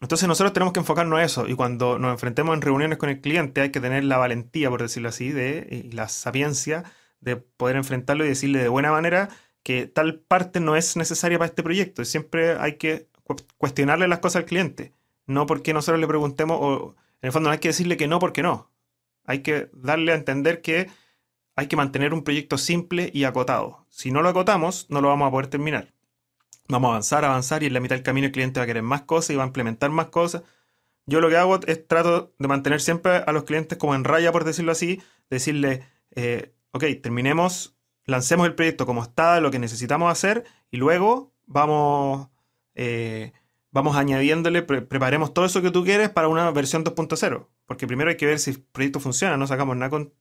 entonces 0.00 0.26
nosotros 0.26 0.52
tenemos 0.52 0.72
que 0.72 0.80
enfocarnos 0.80 1.18
a 1.18 1.22
eso 1.22 1.46
y 1.46 1.54
cuando 1.54 1.98
nos 1.98 2.12
enfrentemos 2.12 2.54
en 2.54 2.62
reuniones 2.62 2.98
con 2.98 3.10
el 3.10 3.20
cliente 3.20 3.60
hay 3.60 3.70
que 3.70 3.80
tener 3.80 4.04
la 4.04 4.16
valentía, 4.16 4.70
por 4.70 4.80
decirlo 4.80 5.10
así, 5.10 5.30
de, 5.30 5.66
y 5.70 5.92
la 5.92 6.08
sapiencia 6.08 6.84
de 7.20 7.36
poder 7.36 7.76
enfrentarlo 7.76 8.24
y 8.24 8.28
decirle 8.28 8.60
de 8.60 8.68
buena 8.68 8.90
manera 8.92 9.28
que 9.62 9.86
tal 9.86 10.20
parte 10.20 10.58
no 10.58 10.74
es 10.74 10.96
necesaria 10.96 11.38
para 11.38 11.48
este 11.48 11.62
proyecto. 11.62 12.04
Siempre 12.06 12.52
hay 12.58 12.78
que 12.78 13.09
cuestionarle 13.58 14.08
las 14.08 14.20
cosas 14.20 14.42
al 14.42 14.46
cliente. 14.46 14.92
No 15.26 15.46
porque 15.46 15.72
nosotros 15.72 16.00
le 16.00 16.06
preguntemos, 16.06 16.58
o 16.60 16.96
en 17.22 17.26
el 17.26 17.32
fondo 17.32 17.48
no 17.48 17.52
hay 17.52 17.60
que 17.60 17.68
decirle 17.68 17.96
que 17.96 18.08
no 18.08 18.18
porque 18.18 18.42
no. 18.42 18.70
Hay 19.24 19.40
que 19.40 19.70
darle 19.72 20.12
a 20.12 20.16
entender 20.16 20.60
que 20.62 20.88
hay 21.56 21.66
que 21.66 21.76
mantener 21.76 22.14
un 22.14 22.24
proyecto 22.24 22.58
simple 22.58 23.10
y 23.12 23.24
acotado. 23.24 23.86
Si 23.90 24.10
no 24.10 24.22
lo 24.22 24.30
acotamos, 24.30 24.86
no 24.88 25.00
lo 25.00 25.08
vamos 25.08 25.28
a 25.28 25.30
poder 25.30 25.46
terminar 25.48 25.92
vamos 26.70 26.88
a 26.88 26.92
avanzar, 26.92 27.24
avanzar 27.24 27.62
y 27.62 27.66
en 27.66 27.74
la 27.74 27.80
mitad 27.80 27.96
del 27.96 28.02
camino 28.02 28.26
el 28.26 28.32
cliente 28.32 28.60
va 28.60 28.64
a 28.64 28.66
querer 28.66 28.82
más 28.82 29.02
cosas 29.02 29.30
y 29.30 29.36
va 29.36 29.44
a 29.44 29.46
implementar 29.46 29.90
más 29.90 30.06
cosas. 30.06 30.42
Yo 31.06 31.20
lo 31.20 31.28
que 31.28 31.36
hago 31.36 31.58
es 31.66 31.86
trato 31.86 32.32
de 32.38 32.48
mantener 32.48 32.80
siempre 32.80 33.16
a 33.16 33.32
los 33.32 33.44
clientes 33.44 33.76
como 33.78 33.94
en 33.94 34.04
raya, 34.04 34.32
por 34.32 34.44
decirlo 34.44 34.72
así, 34.72 35.02
decirle, 35.28 35.84
eh, 36.12 36.54
ok, 36.72 36.84
terminemos, 37.02 37.76
lancemos 38.04 38.46
el 38.46 38.54
proyecto 38.54 38.86
como 38.86 39.02
está, 39.02 39.40
lo 39.40 39.50
que 39.50 39.58
necesitamos 39.58 40.10
hacer 40.10 40.44
y 40.70 40.76
luego 40.76 41.32
vamos, 41.46 42.28
eh, 42.74 43.32
vamos 43.70 43.96
añadiéndole, 43.96 44.62
preparemos 44.62 45.34
todo 45.34 45.44
eso 45.44 45.62
que 45.62 45.70
tú 45.70 45.84
quieres 45.84 46.10
para 46.10 46.28
una 46.28 46.50
versión 46.50 46.84
2.0. 46.84 47.48
Porque 47.66 47.86
primero 47.86 48.10
hay 48.10 48.16
que 48.16 48.26
ver 48.26 48.38
si 48.38 48.50
el 48.50 48.62
proyecto 48.62 49.00
funciona, 49.00 49.36
no 49.36 49.46
sacamos 49.46 49.76
nada 49.76 49.90
con 49.90 50.12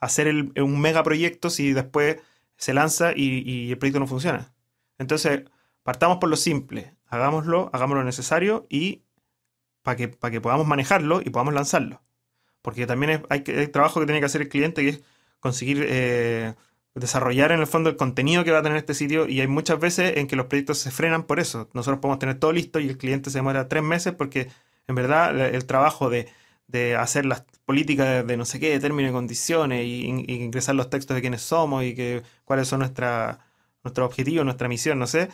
hacer 0.00 0.32
un 0.34 0.80
mega 0.80 1.02
proyecto 1.02 1.50
si 1.50 1.72
después 1.72 2.16
se 2.56 2.74
lanza 2.74 3.12
y, 3.14 3.42
y 3.48 3.70
el 3.70 3.78
proyecto 3.78 4.00
no 4.00 4.06
funciona. 4.06 4.54
Entonces, 4.98 5.44
Partamos 5.82 6.18
por 6.18 6.28
lo 6.28 6.36
simple, 6.36 6.94
hagámoslo, 7.06 7.70
hagamos 7.72 7.96
lo 7.96 8.04
necesario 8.04 8.66
y 8.68 9.02
para 9.82 9.96
que, 9.96 10.08
para 10.08 10.30
que 10.30 10.40
podamos 10.40 10.66
manejarlo 10.66 11.20
y 11.20 11.30
podamos 11.30 11.54
lanzarlo. 11.54 12.02
Porque 12.62 12.86
también 12.86 13.24
hay, 13.30 13.40
trabajo 13.40 14.00
que 14.00 14.06
tiene 14.06 14.20
que 14.20 14.26
hacer 14.26 14.42
el 14.42 14.48
cliente 14.48 14.82
que 14.82 14.88
es 14.90 15.02
conseguir 15.40 15.84
eh, 15.88 16.54
desarrollar 16.94 17.52
en 17.52 17.60
el 17.60 17.66
fondo 17.66 17.90
el 17.90 17.96
contenido 17.96 18.44
que 18.44 18.50
va 18.50 18.58
a 18.58 18.62
tener 18.62 18.78
este 18.78 18.94
sitio 18.94 19.28
y 19.28 19.40
hay 19.40 19.46
muchas 19.46 19.78
veces 19.78 20.16
en 20.16 20.26
que 20.26 20.36
los 20.36 20.46
proyectos 20.46 20.78
se 20.78 20.90
frenan 20.90 21.24
por 21.24 21.40
eso. 21.40 21.68
Nosotros 21.72 22.00
podemos 22.00 22.18
tener 22.18 22.38
todo 22.38 22.52
listo 22.52 22.80
y 22.80 22.88
el 22.88 22.98
cliente 22.98 23.30
se 23.30 23.38
demora 23.38 23.68
tres 23.68 23.82
meses 23.82 24.14
porque 24.14 24.48
en 24.88 24.94
verdad 24.94 25.38
el, 25.54 25.64
trabajo 25.66 26.10
de, 26.10 26.28
hacer 26.96 27.26
las 27.26 27.44
políticas 27.64 28.26
de, 28.26 28.36
no 28.36 28.44
sé 28.44 28.60
qué, 28.60 28.70
de 28.70 28.80
términos 28.80 29.10
y 29.10 29.14
condiciones 29.14 29.84
y, 29.84 30.04
ingresar 30.06 30.74
los 30.74 30.90
textos 30.90 31.14
de 31.14 31.20
quiénes 31.20 31.42
somos 31.42 31.84
y 31.84 31.94
que, 31.94 32.22
cuáles 32.44 32.68
son 32.68 32.80
nuestra, 32.80 33.38
nuestros 33.84 34.06
objetivos, 34.06 34.44
nuestra 34.44 34.68
misión, 34.68 34.98
no 34.98 35.06
sé, 35.06 35.28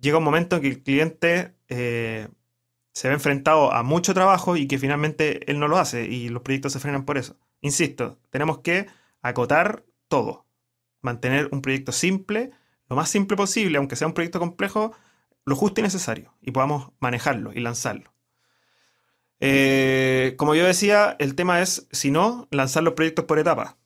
llega 0.00 0.18
un 0.18 0.24
momento 0.24 0.56
en 0.56 0.62
que 0.62 0.68
el 0.68 0.82
cliente 0.82 1.54
eh, 1.68 2.28
se 2.92 3.08
ve 3.08 3.14
enfrentado 3.14 3.72
a 3.72 3.82
mucho 3.82 4.14
trabajo 4.14 4.56
y 4.56 4.66
que 4.66 4.78
finalmente 4.78 5.50
él 5.50 5.60
no 5.60 5.68
lo 5.68 5.78
hace 5.78 6.06
y 6.06 6.28
los 6.28 6.42
proyectos 6.42 6.72
se 6.72 6.80
frenan 6.80 7.04
por 7.04 7.18
eso. 7.18 7.36
Insisto, 7.60 8.18
tenemos 8.30 8.58
que 8.58 8.86
acotar 9.22 9.84
todo, 10.08 10.47
mantener 11.00 11.48
un 11.52 11.62
proyecto 11.62 11.92
simple, 11.92 12.50
lo 12.88 12.96
más 12.96 13.08
simple 13.10 13.36
posible, 13.36 13.78
aunque 13.78 13.96
sea 13.96 14.06
un 14.06 14.14
proyecto 14.14 14.38
complejo, 14.38 14.92
lo 15.44 15.56
justo 15.56 15.80
y 15.80 15.84
necesario 15.84 16.34
y 16.40 16.50
podamos 16.50 16.92
manejarlo 17.00 17.52
y 17.52 17.60
lanzarlo. 17.60 18.12
Eh, 19.40 20.34
como 20.36 20.54
yo 20.54 20.66
decía, 20.66 21.16
el 21.18 21.34
tema 21.34 21.60
es, 21.60 21.88
si 21.92 22.10
no, 22.10 22.48
lanzar 22.50 22.82
los 22.82 22.94
proyectos 22.94 23.24
por 23.24 23.38
etapas. 23.38 23.76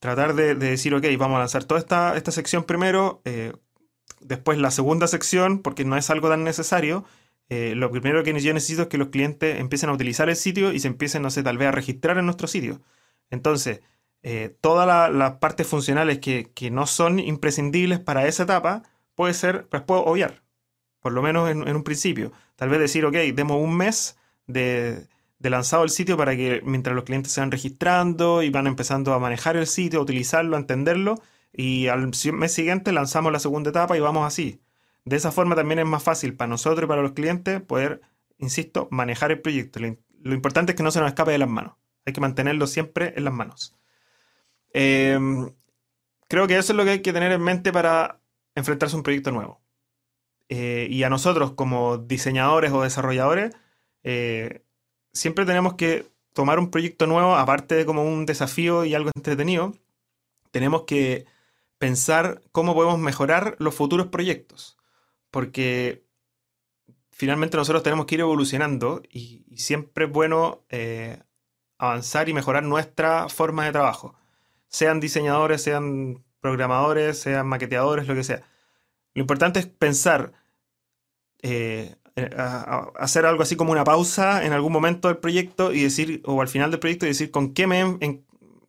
Tratar 0.00 0.34
de, 0.34 0.54
decir, 0.54 0.94
ok, 0.94 1.04
vamos 1.18 1.36
a 1.36 1.40
lanzar 1.40 1.64
toda 1.64 1.80
esta, 1.80 2.16
esta 2.16 2.30
sección 2.30 2.64
primero, 2.64 3.20
eh, 3.24 3.52
después 4.20 4.58
la 4.58 4.70
segunda 4.70 5.08
sección, 5.08 5.60
porque 5.60 5.84
no 5.84 5.96
es 5.96 6.10
algo 6.10 6.28
tan 6.28 6.44
necesario, 6.44 7.04
eh, 7.48 7.74
lo 7.74 7.90
primero 7.90 8.22
que 8.22 8.38
yo 8.40 8.52
necesito 8.52 8.82
es 8.82 8.88
que 8.88 8.98
los 8.98 9.08
clientes 9.08 9.58
empiecen 9.58 9.88
a 9.90 9.94
utilizar 9.94 10.28
el 10.28 10.36
sitio 10.36 10.72
y 10.72 10.80
se 10.80 10.88
empiecen, 10.88 11.22
no 11.22 11.30
sé, 11.30 11.42
tal 11.42 11.56
vez 11.58 11.68
a 11.68 11.72
registrar 11.72 12.18
en 12.18 12.26
nuestro 12.26 12.46
sitio. 12.46 12.82
Entonces, 13.30 13.80
eh, 14.22 14.56
todas 14.60 15.12
las 15.12 15.32
partes 15.34 15.66
funcionales 15.66 16.18
que, 16.18 16.70
no 16.70 16.86
son 16.86 17.18
imprescindibles 17.18 18.00
para 18.00 18.26
esa 18.26 18.44
etapa, 18.44 18.82
puede 19.14 19.34
ser, 19.34 19.66
pues 19.68 19.82
puedo 19.82 20.04
obviar, 20.04 20.42
por 21.00 21.12
lo 21.12 21.22
menos 21.22 21.50
en, 21.50 21.62
un 21.74 21.84
principio. 21.84 22.32
Tal 22.56 22.68
vez 22.68 22.80
decir, 22.80 23.04
ok, 23.04 23.14
demos 23.34 23.62
un 23.62 23.76
mes 23.76 24.16
de, 24.46 25.06
de, 25.38 25.50
lanzado 25.50 25.84
el 25.84 25.90
sitio 25.90 26.16
para 26.16 26.36
que 26.36 26.62
mientras 26.64 26.94
los 26.96 27.04
clientes 27.04 27.32
se 27.32 27.40
van 27.40 27.50
registrando 27.50 28.42
y 28.42 28.50
van 28.50 28.66
empezando 28.66 29.14
a 29.14 29.18
manejar 29.18 29.56
el 29.56 29.66
sitio, 29.66 30.00
a 30.00 30.02
utilizarlo, 30.02 30.56
a 30.56 30.60
entenderlo, 30.60 31.16
y 31.52 31.88
al 31.88 32.10
mes 32.32 32.52
siguiente 32.52 32.92
lanzamos 32.92 33.32
la 33.32 33.38
segunda 33.40 33.70
etapa 33.70 33.96
y 33.96 34.00
vamos 34.00 34.26
así. 34.26 34.60
De 35.04 35.16
esa 35.16 35.32
forma 35.32 35.56
también 35.56 35.78
es 35.78 35.86
más 35.86 36.02
fácil 36.02 36.34
para 36.34 36.48
nosotros 36.48 36.84
y 36.84 36.88
para 36.88 37.02
los 37.02 37.12
clientes 37.12 37.62
poder, 37.62 38.02
insisto, 38.36 38.88
manejar 38.90 39.30
el 39.32 39.40
proyecto. 39.40 39.80
Lo, 39.80 40.34
importante 40.34 40.72
es 40.72 40.76
que 40.76 40.82
no 40.82 40.90
se 40.90 41.00
nos 41.00 41.08
escape 41.08 41.30
de 41.30 41.38
las 41.38 41.48
manos. 41.48 41.76
Hay 42.04 42.12
que 42.12 42.20
mantenerlo 42.20 42.66
siempre 42.66 43.14
en 43.16 43.24
las 43.24 43.32
manos. 43.32 43.77
Em, 44.72 45.50
creo 46.28 46.46
que 46.46 46.58
eso 46.58 46.72
es 46.72 46.76
lo 46.76 46.84
que 46.84 46.90
hay 46.90 47.02
que 47.02 47.12
tener 47.12 47.32
en 47.32 47.42
mente 47.42 47.72
para 47.72 48.20
enfrentarse 48.54 48.94
a 48.96 48.98
un 48.98 49.02
proyecto 49.02 49.30
nuevo. 49.32 49.60
Eh, 50.48 50.88
y 50.90 51.02
a 51.02 51.10
nosotros 51.10 51.52
como 51.52 51.98
diseñadores 51.98 52.72
o 52.72 52.82
desarrolladores, 52.82 53.54
eh, 54.02 54.62
siempre 55.12 55.44
tenemos 55.44 55.74
que 55.74 56.06
tomar 56.32 56.58
un 56.58 56.70
proyecto 56.70 57.06
nuevo, 57.06 57.36
aparte 57.36 57.74
de 57.74 57.86
como 57.86 58.04
un 58.04 58.26
desafío 58.26 58.84
y 58.84 58.94
algo 58.94 59.10
entretenido, 59.14 59.74
tenemos 60.50 60.84
que 60.84 61.26
pensar 61.78 62.42
cómo 62.52 62.74
podemos 62.74 62.98
mejorar 62.98 63.56
los 63.58 63.74
futuros 63.74 64.08
proyectos. 64.08 64.78
Porque 65.30 66.04
finalmente 67.10 67.56
nosotros 67.56 67.82
tenemos 67.82 68.06
que 68.06 68.16
ir 68.16 68.20
evolucionando 68.20 69.02
y, 69.10 69.44
siempre 69.56 70.04
es 70.04 70.12
bueno 70.12 70.64
eh, 70.68 71.20
avanzar 71.78 72.28
y 72.28 72.34
mejorar 72.34 72.62
nuestra 72.62 73.28
forma 73.28 73.64
de 73.64 73.72
trabajo. 73.72 74.14
Sean 74.68 75.00
diseñadores, 75.00 75.62
sean 75.62 76.24
programadores, 76.40 77.18
sean 77.20 77.46
maqueteadores, 77.46 78.06
lo 78.06 78.14
que 78.14 78.24
sea. 78.24 78.42
Lo 79.14 79.22
importante 79.22 79.60
es 79.60 79.66
pensar, 79.66 80.32
eh, 81.42 81.96
hacer 82.96 83.26
algo 83.26 83.42
así 83.42 83.56
como 83.56 83.72
una 83.72 83.84
pausa 83.84 84.44
en 84.44 84.52
algún 84.52 84.72
momento 84.72 85.08
del 85.08 85.18
proyecto 85.18 85.72
y 85.72 85.82
decir, 85.82 86.22
o 86.24 86.40
al 86.40 86.48
final 86.48 86.70
del 86.70 86.80
proyecto 86.80 87.06
y 87.06 87.10
decir 87.10 87.30
con 87.30 87.54
qué 87.54 87.66
me, 87.66 88.24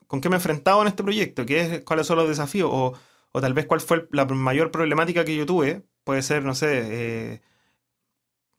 con 0.08 0.22
qué 0.22 0.30
me 0.30 0.36
he 0.36 0.38
enfrentado 0.38 0.82
en 0.82 0.88
este 0.88 1.04
proyecto, 1.04 1.46
qué 1.46 1.62
es, 1.62 1.84
cuáles 1.84 2.08
son 2.08 2.18
los 2.18 2.28
desafíos, 2.28 2.70
o, 2.72 2.94
o 3.32 3.42
tal 3.42 3.54
vez 3.54 3.66
cuál 3.66 3.82
fue 3.82 4.08
la 4.12 4.26
mayor 4.26 4.72
problemática 4.72 5.26
que 5.26 5.36
yo 5.36 5.46
tuve, 5.46 5.84
puede 6.04 6.22
ser, 6.22 6.44
no 6.44 6.56
sé, 6.56 6.68
eh, 7.36 7.42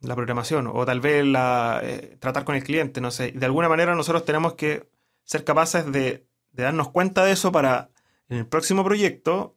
la 0.00 0.14
programación, 0.16 0.66
o 0.66 0.84
tal 0.86 1.00
vez 1.00 1.24
la, 1.24 1.80
eh, 1.82 2.16
tratar 2.20 2.44
con 2.44 2.54
el 2.54 2.64
cliente, 2.64 3.00
no 3.00 3.10
sé. 3.10 3.32
De 3.32 3.46
alguna 3.46 3.68
manera 3.68 3.94
nosotros 3.94 4.24
tenemos 4.24 4.54
que 4.54 4.88
ser 5.24 5.44
capaces 5.44 5.90
de, 5.92 6.29
darnos 6.52 6.90
cuenta 6.90 7.24
de 7.24 7.32
eso 7.32 7.52
para 7.52 7.90
en 8.28 8.38
el 8.38 8.46
próximo 8.46 8.84
proyecto 8.84 9.56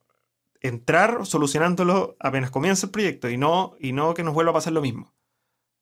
entrar 0.61 1.25
solucionándolo 1.25 2.15
apenas 2.19 2.49
comienza 2.49 2.87
el 2.87 2.91
proyecto 2.91 3.29
y 3.29 3.37
no, 3.37 3.75
y 3.79 3.91
no 3.91 4.13
que 4.13 4.23
nos 4.23 4.33
vuelva 4.33 4.51
a 4.51 4.55
pasar 4.55 4.73
lo 4.73 4.81
mismo. 4.81 5.13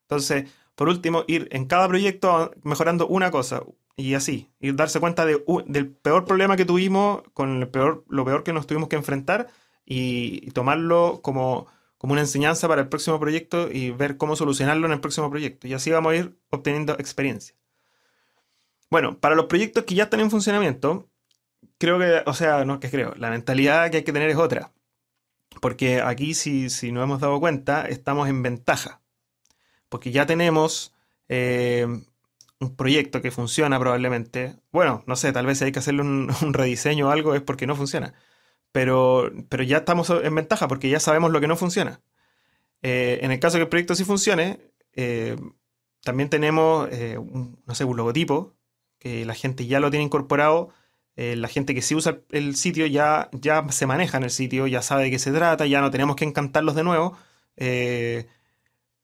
Entonces, 0.03 0.51
por 0.75 0.89
último, 0.89 1.23
ir 1.27 1.47
en 1.51 1.65
cada 1.65 1.87
proyecto 1.87 2.51
mejorando 2.63 3.07
una 3.07 3.31
cosa, 3.31 3.63
y 3.95 4.15
así, 4.15 4.49
y 4.59 4.71
darse 4.71 4.99
cuenta 4.99 5.25
de, 5.25 5.43
del 5.67 5.91
peor 5.91 6.25
problema 6.25 6.57
que 6.57 6.65
tuvimos, 6.65 7.21
con 7.33 7.61
el 7.61 7.67
peor, 7.69 8.03
lo 8.09 8.25
peor 8.25 8.43
que 8.43 8.53
nos 8.53 8.67
tuvimos 8.67 8.89
que 8.89 8.95
enfrentar, 8.95 9.49
y, 9.85 10.51
tomarlo 10.51 11.21
como, 11.21 11.67
como 11.97 12.13
una 12.13 12.21
enseñanza 12.21 12.67
para 12.67 12.81
el 12.81 12.89
próximo 12.89 13.19
proyecto 13.19 13.71
y 13.71 13.91
ver 13.91 14.17
cómo 14.17 14.35
solucionarlo 14.35 14.87
en 14.87 14.93
el 14.93 15.01
próximo 15.01 15.29
proyecto. 15.29 15.67
Y 15.67 15.73
así 15.73 15.91
vamos 15.91 16.13
a 16.13 16.15
ir 16.15 16.37
obteniendo 16.49 16.93
experiencia. 16.93 17.55
Bueno, 18.91 19.17
para 19.19 19.35
los 19.35 19.45
proyectos 19.45 19.85
que 19.85 19.95
ya 19.95 20.03
están 20.03 20.19
en 20.19 20.29
funcionamiento, 20.29 21.09
creo 21.79 21.97
que, 21.99 22.23
o 22.25 22.33
sea, 22.33 22.65
no 22.65 22.79
que 22.81 22.91
creo, 22.91 23.13
la 23.17 23.29
mentalidad 23.31 23.89
que 23.91 23.97
hay 23.97 24.03
que 24.03 24.13
tener 24.13 24.29
es 24.29 24.37
otra. 24.37 24.73
Porque 25.61 26.01
aquí, 26.01 26.33
si, 26.33 26.69
si 26.69 26.91
nos 26.91 27.03
hemos 27.05 27.21
dado 27.21 27.39
cuenta, 27.39 27.87
estamos 27.87 28.29
en 28.29 28.43
ventaja. 28.43 29.01
Porque 29.89 30.11
ya 30.11 30.25
tenemos 30.25 30.93
eh, 31.29 31.87
un 32.59 32.75
proyecto 32.75 33.21
que 33.21 33.31
funciona 33.31 33.79
probablemente. 33.79 34.57
Bueno, 34.71 35.03
no 35.07 35.15
sé, 35.15 35.31
tal 35.33 35.45
vez 35.45 35.61
hay 35.61 35.71
que 35.71 35.79
hacerle 35.79 36.01
un, 36.03 36.29
rediseño 36.53 37.07
o 37.09 37.11
algo, 37.11 37.35
es 37.35 37.41
porque 37.41 37.67
no 37.67 37.75
funciona. 37.77 38.13
Pero, 38.73 39.31
pero 39.49 39.63
ya 39.63 39.77
estamos 39.79 40.09
en 40.09 40.35
ventaja 40.35 40.67
porque 40.67 40.89
ya 40.89 40.99
sabemos 40.99 41.31
lo 41.31 41.41
que 41.41 41.47
no 41.47 41.57
funciona. 41.57 42.01
Eh, 42.83 43.19
en 43.23 43.31
el 43.31 43.39
caso 43.39 43.57
que 43.57 43.63
el 43.63 43.69
proyecto 43.69 43.95
sí 43.95 44.05
funcione, 44.05 44.59
eh, 44.93 45.37
también 46.03 46.29
tenemos, 46.29 46.89
un, 47.17 47.61
no 47.65 47.75
sé, 47.75 47.85
un 47.85 47.97
logotipo 47.97 48.55
que 49.01 49.25
la 49.25 49.33
gente 49.33 49.65
ya 49.67 49.81
lo 49.81 49.89
tiene 49.89 50.05
incorporado 50.05 50.69
eh, 51.15 51.35
la 51.35 51.47
gente 51.47 51.75
que 51.75 51.81
sí 51.81 51.93
usa 51.95 52.21
el 52.31 52.55
sitio 52.55 52.85
ya, 52.87 53.29
ya 53.33 53.67
se 53.69 53.85
maneja 53.85 54.17
en 54.17 54.23
el 54.23 54.31
sitio, 54.31 54.67
ya 54.67 54.81
sabe 54.81 55.03
de 55.03 55.11
qué 55.11 55.19
se 55.19 55.31
trata, 55.31 55.65
ya 55.65 55.81
no 55.81 55.91
tenemos 55.91 56.15
que 56.15 56.25
encantarlos 56.25 56.75
de 56.75 56.83
nuevo. 56.83 57.17
Eh, 57.57 58.27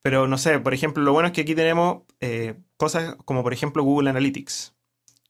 pero 0.01 0.27
no 0.27 0.37
sé, 0.37 0.59
por 0.59 0.73
ejemplo, 0.73 1.03
lo 1.03 1.13
bueno 1.13 1.27
es 1.27 1.33
que 1.33 1.41
aquí 1.41 1.55
tenemos 1.55 2.03
eh, 2.21 2.55
cosas 2.77 3.15
como 3.25 3.43
por 3.43 3.53
ejemplo 3.53 3.83
Google 3.83 4.09
Analytics, 4.09 4.75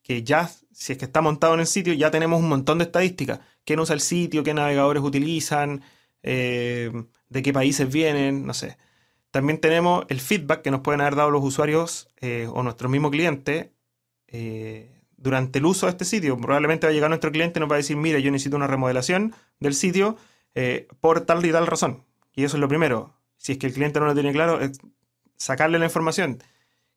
que 0.03 0.23
ya, 0.23 0.49
si 0.71 0.93
es 0.93 0.97
que 0.99 1.05
está 1.05 1.21
montado 1.21 1.55
en 1.55 1.61
el 1.61 1.67
sitio, 1.67 1.93
ya 1.93 2.11
tenemos 2.11 2.39
un 2.39 2.49
montón 2.49 2.77
de 2.79 2.85
estadísticas. 2.85 3.39
¿Quién 3.65 3.79
usa 3.79 3.93
el 3.95 4.01
sitio? 4.01 4.43
¿Qué 4.43 4.53
navegadores 4.53 5.03
utilizan? 5.03 5.83
¿De 6.21 7.41
qué 7.43 7.53
países 7.53 7.91
vienen? 7.91 8.45
No 8.45 8.53
sé. 8.53 8.77
También 9.31 9.59
tenemos 9.59 10.05
el 10.09 10.21
feedback 10.21 10.61
que 10.61 10.71
nos 10.71 10.81
pueden 10.81 11.01
haber 11.01 11.15
dado 11.15 11.31
los 11.31 11.43
usuarios 11.43 12.09
o 12.53 12.63
nuestro 12.63 12.89
mismo 12.89 13.11
cliente 13.11 13.73
durante 15.17 15.59
el 15.59 15.65
uso 15.65 15.87
de 15.87 15.91
este 15.91 16.05
sitio. 16.05 16.37
Probablemente 16.37 16.87
va 16.87 16.91
a 16.91 16.93
llegar 16.93 17.09
nuestro 17.09 17.31
cliente 17.31 17.59
y 17.59 17.61
nos 17.61 17.69
va 17.69 17.75
a 17.75 17.77
decir, 17.77 17.97
mira, 17.97 18.19
yo 18.19 18.31
necesito 18.31 18.55
una 18.55 18.67
remodelación 18.67 19.35
del 19.59 19.73
sitio 19.73 20.17
eh, 20.55 20.87
por 21.01 21.21
tal 21.21 21.45
y 21.45 21.51
tal 21.51 21.67
razón. 21.67 22.03
Y 22.33 22.43
eso 22.43 22.57
es 22.57 22.61
lo 22.61 22.67
primero. 22.67 23.13
Si 23.37 23.53
es 23.53 23.57
que 23.57 23.67
el 23.67 23.73
cliente 23.73 23.99
no 23.99 24.05
lo 24.05 24.13
tiene 24.13 24.31
claro, 24.31 24.61
es 24.61 24.79
sacarle 25.37 25.79
la 25.79 25.85
información. 25.85 26.41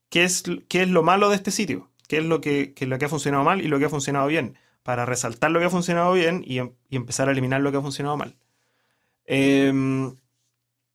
¿Qué 0.08 0.24
es, 0.24 0.44
qué 0.68 0.82
es 0.82 0.88
lo 0.88 1.02
malo 1.02 1.28
de 1.30 1.36
este 1.36 1.50
sitio? 1.50 1.90
¿Qué 2.08 2.18
es 2.18 2.24
lo 2.24 2.40
que, 2.40 2.74
lo 2.80 2.98
que 2.98 3.04
ha 3.04 3.08
funcionado 3.08 3.44
mal 3.44 3.60
y 3.60 3.68
lo 3.68 3.78
que 3.78 3.86
ha 3.86 3.90
funcionado 3.90 4.26
bien? 4.26 4.56
Para 4.82 5.06
resaltar 5.06 5.50
lo 5.50 5.60
que 5.60 5.66
ha 5.66 5.70
funcionado 5.70 6.12
bien 6.12 6.42
y, 6.46 6.58
em, 6.58 6.72
empezar 6.90 7.28
a 7.28 7.32
eliminar 7.32 7.60
lo 7.60 7.70
que 7.70 7.78
ha 7.78 7.82
funcionado 7.82 8.16
mal. 8.16 8.36
Em, 9.26 10.16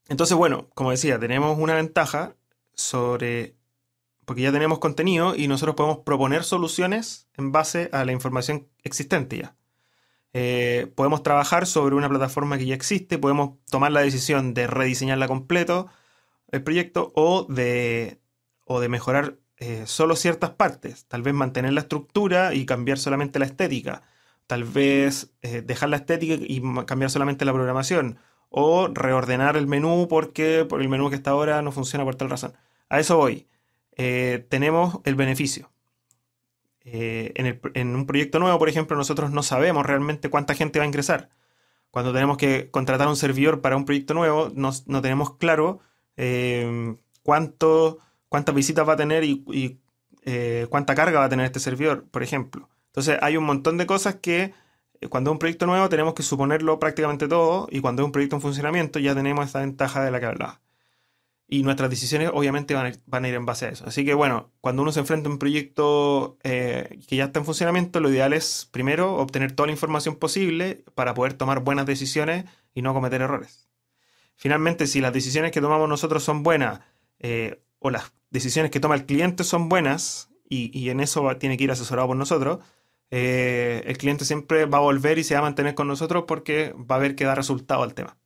entonces, 0.10 0.36
bueno, 0.36 0.70
como 0.74 0.92
decía, 0.92 1.20
tenemos 1.20 1.58
una 1.58 1.76
ventaja 1.76 2.36
sobre 2.74 3.56
porque 4.26 4.42
ya 4.42 4.52
tenemos 4.52 4.80
contenido 4.80 5.36
y 5.36 5.48
nosotros 5.48 5.76
podemos 5.76 6.00
proponer 6.00 6.44
soluciones 6.44 7.30
en 7.38 7.52
base 7.52 7.90
a 7.94 8.06
la 8.06 8.12
información 8.12 8.68
existente 8.84 9.38
ya. 9.38 9.56
Eh, 10.34 10.92
podemos 10.96 11.24
trabajar 11.24 11.66
sobre 11.66 11.96
una 11.96 12.10
plataforma 12.10 12.58
que 12.58 12.66
ya 12.66 12.76
existe, 12.76 13.18
podemos 13.18 13.58
tomar 13.70 13.94
la 13.94 14.02
decisión 14.02 14.54
de 14.54 14.68
rediseñarla 14.68 15.30
completo, 15.30 15.88
el 16.52 16.62
proyecto, 16.62 17.14
o 17.16 17.46
de, 17.50 18.20
o 18.66 18.82
de 18.82 18.90
mejorar 18.90 19.38
eh, 19.58 19.84
solo 19.86 20.16
ciertas 20.16 20.52
partes. 20.52 21.06
Tal 21.08 21.22
vez 21.22 21.34
mantener 21.34 21.74
la 21.74 21.82
estructura 21.82 22.54
y 22.54 22.66
cambiar 22.66 22.98
solamente 22.98 23.40
la 23.40 23.46
estética. 23.46 24.04
Tal 24.48 24.64
vez 24.66 25.34
eh, 25.42 25.62
dejar 25.62 25.90
la 25.90 25.98
estética 25.98 26.36
y 26.38 26.62
cambiar 26.86 27.10
solamente 27.12 27.46
la 27.46 27.54
programación. 27.54 28.18
O 28.50 28.88
reordenar 28.88 29.58
el 29.58 29.68
menú 29.68 30.08
porque 30.10 30.66
por 30.68 30.82
el 30.82 30.90
menú 30.90 31.10
que 31.10 31.16
está 31.16 31.32
ahora 31.32 31.62
no 31.62 31.72
funciona 31.72 32.04
por 32.06 32.16
tal 32.16 32.30
razón. 32.30 32.54
A 32.90 33.00
eso 33.00 33.18
voy. 33.18 33.48
Eh, 33.96 34.46
tenemos 34.50 35.00
el 35.06 35.16
beneficio. 35.16 35.72
Eh, 36.82 37.34
en, 37.74 37.96
un 37.96 38.06
proyecto 38.06 38.40
nuevo, 38.40 38.60
por 38.60 38.70
ejemplo, 38.70 38.96
nosotros 38.96 39.32
no 39.32 39.42
sabemos 39.42 39.86
realmente 39.86 40.30
cuánta 40.30 40.54
gente 40.54 40.80
va 40.80 40.84
a 40.84 40.88
ingresar. 40.88 41.30
Cuando 41.92 42.14
tenemos 42.14 42.38
que 42.38 42.70
contratar 42.72 43.08
un 43.08 43.16
servidor 43.16 43.62
para 43.62 43.78
un 43.78 43.86
proyecto 43.86 44.14
nuevo, 44.14 44.52
no, 44.54 44.72
tenemos 45.02 45.38
claro 45.38 45.80
eh, 46.18 46.96
cuántas 47.24 48.56
visitas 48.56 48.88
va 48.88 48.94
a 48.94 48.98
tener 48.98 49.24
y, 49.24 49.80
cuánta 50.70 50.96
carga 50.96 51.20
va 51.20 51.26
a 51.26 51.30
tener 51.30 51.46
este 51.46 51.60
servidor, 51.60 52.06
por 52.10 52.24
ejemplo. 52.24 52.70
Entonces 52.88 53.18
hay 53.22 53.38
un 53.38 53.46
montón 53.46 53.78
de 53.78 53.86
cosas 53.86 54.16
que 54.16 54.54
cuando 55.10 55.30
es 55.30 55.34
un 55.34 55.40
proyecto 55.40 55.66
nuevo 55.68 55.88
tenemos 55.90 56.14
que 56.16 56.24
suponerlo 56.24 56.80
prácticamente 56.80 57.28
todo 57.28 57.68
y 57.70 57.80
cuando 57.80 58.02
es 58.02 58.06
un 58.08 58.12
proyecto 58.12 58.38
en 58.38 58.42
funcionamiento 58.42 59.00
ya 59.00 59.14
tenemos 59.14 59.48
esa 59.48 59.60
ventaja 59.60 60.04
de 60.04 60.12
la 60.12 60.20
que 60.20 60.26
hablaba 60.26 60.62
y 61.48 61.64
nuestras 61.64 61.90
decisiones 61.90 62.32
obviamente 62.34 62.74
van 62.74 62.86
a, 62.86 63.28
ir, 63.28 63.36
en 63.36 63.46
base 63.46 63.68
a 63.68 63.70
eso. 63.70 63.86
Así 63.88 64.04
que 64.04 64.14
bueno, 64.14 64.52
cuando 64.62 64.82
uno 64.82 64.92
se 64.92 65.00
enfrenta 65.00 65.30
a 65.30 65.32
un 65.32 65.38
proyecto 65.38 66.38
eh, 66.44 67.00
que 67.08 67.16
ya 67.16 67.26
está 67.26 67.40
en 67.40 67.46
funcionamiento, 67.46 68.00
lo 68.00 68.10
ideal 68.10 68.34
es 68.34 68.68
primero 68.72 69.16
obtener 69.18 69.52
toda 69.52 69.68
la 69.68 69.74
información 69.74 70.16
posible 70.16 70.84
para 70.96 71.14
poder 71.14 71.34
tomar 71.34 71.60
buenas 71.60 71.86
decisiones 71.86 72.46
y 72.74 72.82
no 72.82 72.94
cometer 72.94 73.22
errores. 73.22 73.70
Finalmente, 74.36 74.88
si 74.88 75.02
las 75.02 75.14
decisiones 75.14 75.52
que 75.52 75.62
tomamos 75.62 75.88
nosotros 75.88 76.24
son 76.24 76.44
buenas 76.44 76.82
eh, 77.20 77.62
o 77.80 77.90
las 77.90 78.12
decisiones 78.32 78.72
que 78.72 78.80
toma 78.80 78.96
el 78.96 79.06
cliente 79.06 79.44
son 79.44 79.70
buenas 79.70 80.30
y, 80.50 80.90
en 80.90 81.00
eso 81.00 81.36
tiene 81.38 81.58
que 81.58 81.64
ir 81.64 81.72
asesorado 81.72 82.08
por 82.08 82.18
nosotros, 82.18 82.60
eh, 83.12 83.84
el 83.86 83.98
cliente 83.98 84.26
siempre 84.26 84.66
va 84.66 84.80
a 84.80 84.82
volver 84.82 85.18
y 85.20 85.24
se 85.24 85.36
va 85.36 85.40
a 85.40 85.44
mantener 85.44 85.76
con 85.76 85.88
nosotros 85.88 86.26
porque 86.28 86.74
va 86.74 86.96
a 86.96 87.00
ver 87.00 87.16
que 87.16 87.26
da 87.26 87.36
resultado 87.36 87.84
al 87.84 87.94
tema. 87.94 88.18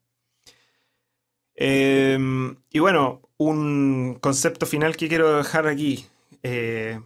Em, 1.62 2.56
y 2.72 2.80
bueno, 2.80 3.22
un 3.38 4.18
concepto 4.22 4.66
final 4.66 4.96
que 4.96 5.10
quiero 5.10 5.36
dejar 5.36 5.68
aquí, 5.68 6.06
eh, 6.42 7.02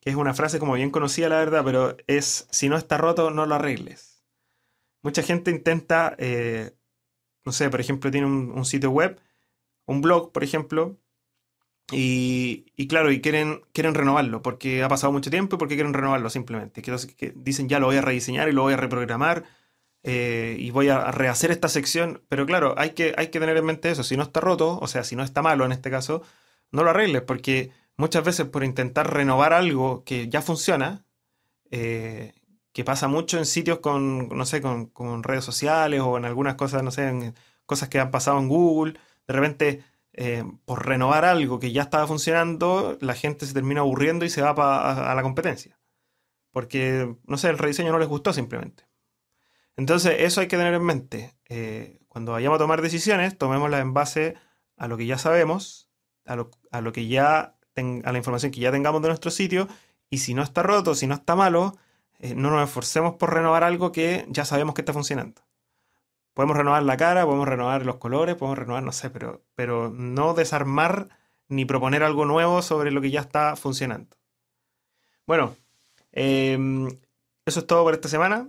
que 0.00 0.08
es 0.08 0.16
una 0.16 0.32
frase 0.32 0.58
como 0.58 0.72
bien 0.74 0.90
conocida, 0.90 1.28
la 1.28 1.36
verdad, 1.36 1.62
pero 1.62 1.94
es, 2.06 2.48
si 2.50 2.70
no 2.70 2.78
está 2.78 2.96
roto, 2.96 3.30
no 3.30 3.44
lo 3.44 3.54
arregles. 3.56 4.24
Mucha 5.02 5.22
gente 5.22 5.50
intenta, 5.50 6.16
eh, 6.18 6.72
no 7.44 7.52
sé, 7.52 7.68
por 7.68 7.82
ejemplo, 7.82 8.10
tiene 8.10 8.26
un, 8.26 8.64
sitio 8.64 8.90
web, 8.90 9.20
un 9.86 10.00
blog, 10.00 10.32
por 10.32 10.42
ejemplo, 10.42 10.96
y, 11.92 12.64
claro, 12.88 13.12
y 13.12 13.20
quieren, 13.20 13.62
quieren 13.74 13.94
renovarlo 13.94 14.42
porque 14.42 14.82
ha 14.82 14.88
pasado 14.88 15.12
mucho 15.12 15.30
tiempo 15.30 15.56
y 15.56 15.58
porque 15.58 15.74
quieren 15.74 15.94
renovarlo 15.94 16.30
simplemente. 16.30 16.80
Que, 16.80 16.96
que 17.16 17.32
dicen 17.36 17.68
ya 17.68 17.78
lo 17.78 17.86
voy 17.88 17.96
a 17.96 18.02
rediseñar 18.02 18.48
y 18.48 18.52
lo 18.52 18.62
voy 18.62 18.74
a 18.74 18.78
reprogramar 18.78 19.44
eh, 20.10 20.56
y 20.58 20.70
voy 20.70 20.88
a 20.88 21.10
rehacer 21.10 21.50
esta 21.50 21.68
sección. 21.68 22.24
Pero 22.30 22.46
claro, 22.46 22.74
hay 22.78 22.90
que, 22.90 23.14
hay 23.18 23.28
que 23.28 23.40
tener 23.40 23.58
en 23.58 23.66
mente 23.66 23.90
eso. 23.90 24.02
Si 24.02 24.16
no 24.16 24.22
está 24.22 24.40
roto, 24.40 24.78
o 24.80 24.86
sea, 24.88 25.04
si 25.04 25.16
no 25.16 25.22
está 25.22 25.42
malo 25.42 25.66
en 25.66 25.72
este 25.72 25.90
caso, 25.90 26.22
no 26.72 26.82
lo 26.82 26.90
arregles, 26.90 27.22
porque 27.22 27.72
muchas 27.98 28.24
veces 28.24 28.46
por 28.46 28.64
intentar 28.64 29.12
renovar 29.12 29.52
algo 29.52 30.04
que 30.04 30.28
ya 30.30 30.40
funciona, 30.40 31.04
eh, 31.70 32.32
que 32.72 32.84
pasa 32.84 33.08
mucho 33.08 33.36
en 33.38 33.44
sitios 33.44 33.80
con, 33.80 34.28
no 34.30 34.46
sé, 34.46 34.62
con, 34.62 35.22
redes 35.22 35.44
sociales 35.44 36.00
o 36.00 36.16
en 36.16 36.24
algunas 36.24 36.54
cosas, 36.54 36.82
no 36.82 36.90
sé, 36.90 37.08
en 37.08 37.34
cosas 37.66 37.88
que 37.90 38.00
han 38.00 38.10
pasado 38.10 38.38
en 38.38 38.48
Google, 38.48 38.94
de 39.26 39.34
repente... 39.34 39.84
Eh, 40.20 40.42
por 40.64 40.84
renovar 40.84 41.24
algo 41.24 41.60
que 41.60 41.70
ya 41.70 41.82
estaba 41.82 42.08
funcionando, 42.08 42.98
la 43.00 43.14
gente 43.14 43.46
se 43.46 43.54
termina 43.54 43.82
aburriendo 43.82 44.24
y 44.24 44.30
se 44.30 44.42
va 44.42 44.50
a 44.50 45.14
la 45.14 45.22
competencia. 45.22 45.78
Porque, 46.50 47.14
no 47.24 47.38
sé, 47.38 47.50
el 47.50 47.58
rediseño 47.58 47.92
no 47.92 48.00
les 48.00 48.08
gustó 48.08 48.32
simplemente. 48.32 48.87
Entonces, 49.78 50.16
eso 50.18 50.40
hay 50.40 50.48
que 50.48 50.56
tener 50.56 50.74
en 50.74 50.82
mente. 50.82 51.34
Eh, 51.48 52.00
cuando 52.08 52.32
vayamos 52.32 52.56
a 52.56 52.58
tomar 52.58 52.82
decisiones, 52.82 53.38
tomémoslas 53.38 53.80
en 53.80 53.94
base 53.94 54.34
a 54.76 54.88
lo 54.88 54.96
que 54.96 55.06
ya 55.06 55.18
sabemos, 55.18 55.88
a 56.26 56.34
lo, 56.34 56.50
que 56.92 57.06
ya 57.06 57.54
a 57.76 58.12
la 58.12 58.18
información 58.18 58.50
que 58.50 58.58
ya 58.58 58.72
tengamos 58.72 59.00
de 59.02 59.08
nuestro 59.08 59.30
sitio, 59.30 59.68
y 60.10 60.18
si 60.18 60.34
no 60.34 60.42
está 60.42 60.64
roto, 60.64 60.96
si 60.96 61.06
no 61.06 61.14
está 61.14 61.36
malo, 61.36 61.76
eh, 62.18 62.34
no 62.34 62.50
nos 62.50 62.68
esforcemos 62.68 63.14
por 63.14 63.32
renovar 63.32 63.62
algo 63.62 63.92
que 63.92 64.26
ya 64.30 64.44
sabemos 64.44 64.74
que 64.74 64.80
está 64.82 64.92
funcionando. 64.92 65.42
Podemos 66.34 66.56
renovar 66.56 66.82
la 66.82 66.96
cara, 66.96 67.24
podemos 67.24 67.46
renovar 67.46 67.86
los 67.86 67.96
colores, 67.98 68.34
podemos 68.34 68.58
renovar, 68.58 68.82
no 68.82 68.90
sé, 68.90 69.10
pero, 69.10 69.44
pero 69.54 69.90
no 69.90 70.34
desarmar 70.34 71.08
ni 71.46 71.64
proponer 71.66 72.02
algo 72.02 72.24
nuevo 72.24 72.62
sobre 72.62 72.90
lo 72.90 73.00
que 73.00 73.12
ya 73.12 73.20
está 73.20 73.54
funcionando. 73.54 74.16
Bueno, 75.24 75.54
em, 76.10 76.88
eso 77.46 77.60
es 77.60 77.66
todo 77.66 77.84
por 77.84 77.94
esta 77.94 78.08
semana 78.08 78.48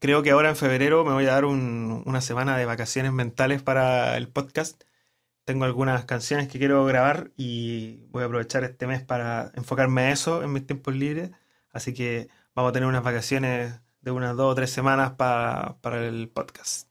creo 0.00 0.22
que 0.22 0.30
ahora 0.30 0.48
en 0.48 0.56
febrero 0.56 1.04
me 1.04 1.12
voy 1.12 1.26
a 1.26 1.32
dar 1.32 1.44
una 1.44 2.20
semana 2.22 2.56
de 2.56 2.64
vacaciones 2.64 3.12
mentales 3.12 3.62
para 3.62 4.16
el 4.16 4.28
podcast. 4.28 4.82
Tengo 5.44 5.64
algunas 5.66 6.04
canciones 6.06 6.48
que 6.48 6.58
quiero 6.58 6.84
grabar 6.86 7.32
y 7.36 8.06
voy 8.08 8.22
a 8.22 8.26
aprovechar 8.26 8.64
este 8.64 8.86
mes 8.86 9.02
para 9.02 9.52
enfocarme 9.54 10.02
a 10.02 10.10
eso 10.12 10.42
en 10.42 10.52
mis 10.52 10.66
tiempos 10.66 10.94
libres. 10.96 11.30
Así 11.72 11.94
que 11.94 12.28
vamos 12.54 12.70
a 12.70 12.72
tener 12.72 12.88
unas 12.88 13.02
vacaciones 13.02 13.80
de 14.00 14.10
unas 14.10 14.36
dos 14.36 14.52
o 14.52 14.54
tres 14.54 14.70
semanas 14.70 15.12
para, 15.12 15.76
el 16.06 16.28
podcast. 16.30 16.88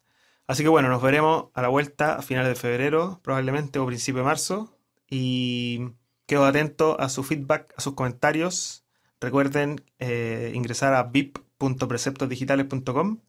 Así 0.48 0.64
que 0.64 0.70
bueno, 0.70 0.90
nos 0.90 1.02
veremos 1.02 1.48
a 1.54 1.62
la 1.62 1.68
vuelta 1.68 2.16
a 2.16 2.22
finales 2.22 2.50
de 2.50 2.56
febrero, 2.56 3.20
probablemente 3.24 3.80
o 3.80 3.88
principio 3.88 4.22
de 4.22 4.26
marzo. 4.26 4.78
Y 5.10 5.94
quedo 6.28 6.46
atento 6.46 7.00
a 7.00 7.10
su 7.10 7.24
feedback, 7.24 7.74
a 7.76 7.82
sus 7.82 7.96
comentarios. 7.96 8.86
Recuerden 9.20 9.84
eh, 9.98 10.52
ingresar 10.54 10.94
a 10.94 11.04
VIP 11.04 11.40
www.preceptosdigitales.com 11.60 13.20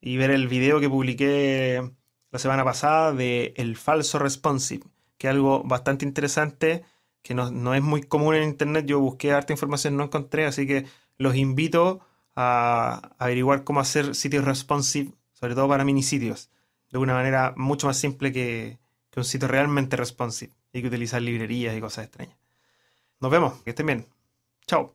y 0.00 0.16
ver 0.16 0.30
el 0.30 0.48
video 0.48 0.80
que 0.80 0.88
publiqué 0.88 1.90
la 2.30 2.38
semana 2.38 2.64
pasada 2.64 3.12
de 3.12 3.54
el 3.56 3.76
falso 3.76 4.18
responsive, 4.18 4.84
que 5.18 5.26
es 5.26 5.32
algo 5.32 5.62
bastante 5.64 6.04
interesante 6.04 6.84
que 7.22 7.34
no, 7.34 7.50
no, 7.50 7.74
es 7.74 7.82
muy 7.82 8.02
común 8.02 8.34
en 8.34 8.44
Internet. 8.44 8.86
Yo 8.86 9.00
busqué 9.00 9.32
harta 9.32 9.52
información, 9.52 9.96
no 9.96 10.04
encontré, 10.04 10.46
así 10.46 10.66
que 10.66 10.86
los 11.18 11.36
invito 11.36 12.00
a 12.34 13.12
averiguar 13.18 13.64
cómo 13.64 13.80
hacer 13.80 14.14
sitios 14.14 14.44
responsive, 14.44 15.12
sobre 15.32 15.54
todo 15.54 15.68
para 15.68 15.84
mini 15.84 16.02
sitios, 16.02 16.50
de 16.90 16.98
una 16.98 17.12
manera 17.14 17.52
mucho 17.56 17.86
más 17.88 17.98
simple 17.98 18.32
que, 18.32 18.78
que 19.10 19.20
un 19.20 19.24
sitio 19.24 19.48
realmente 19.48 19.96
responsive 19.96 20.52
y 20.72 20.80
que 20.80 20.88
utilizar 20.88 21.20
librerías 21.20 21.76
y 21.76 21.80
cosas 21.80 22.06
extrañas. 22.06 22.38
Nos 23.20 23.30
vemos, 23.30 23.62
que 23.62 23.70
estén 23.70 23.86
bien. 23.86 24.06
Chao. 24.66 24.94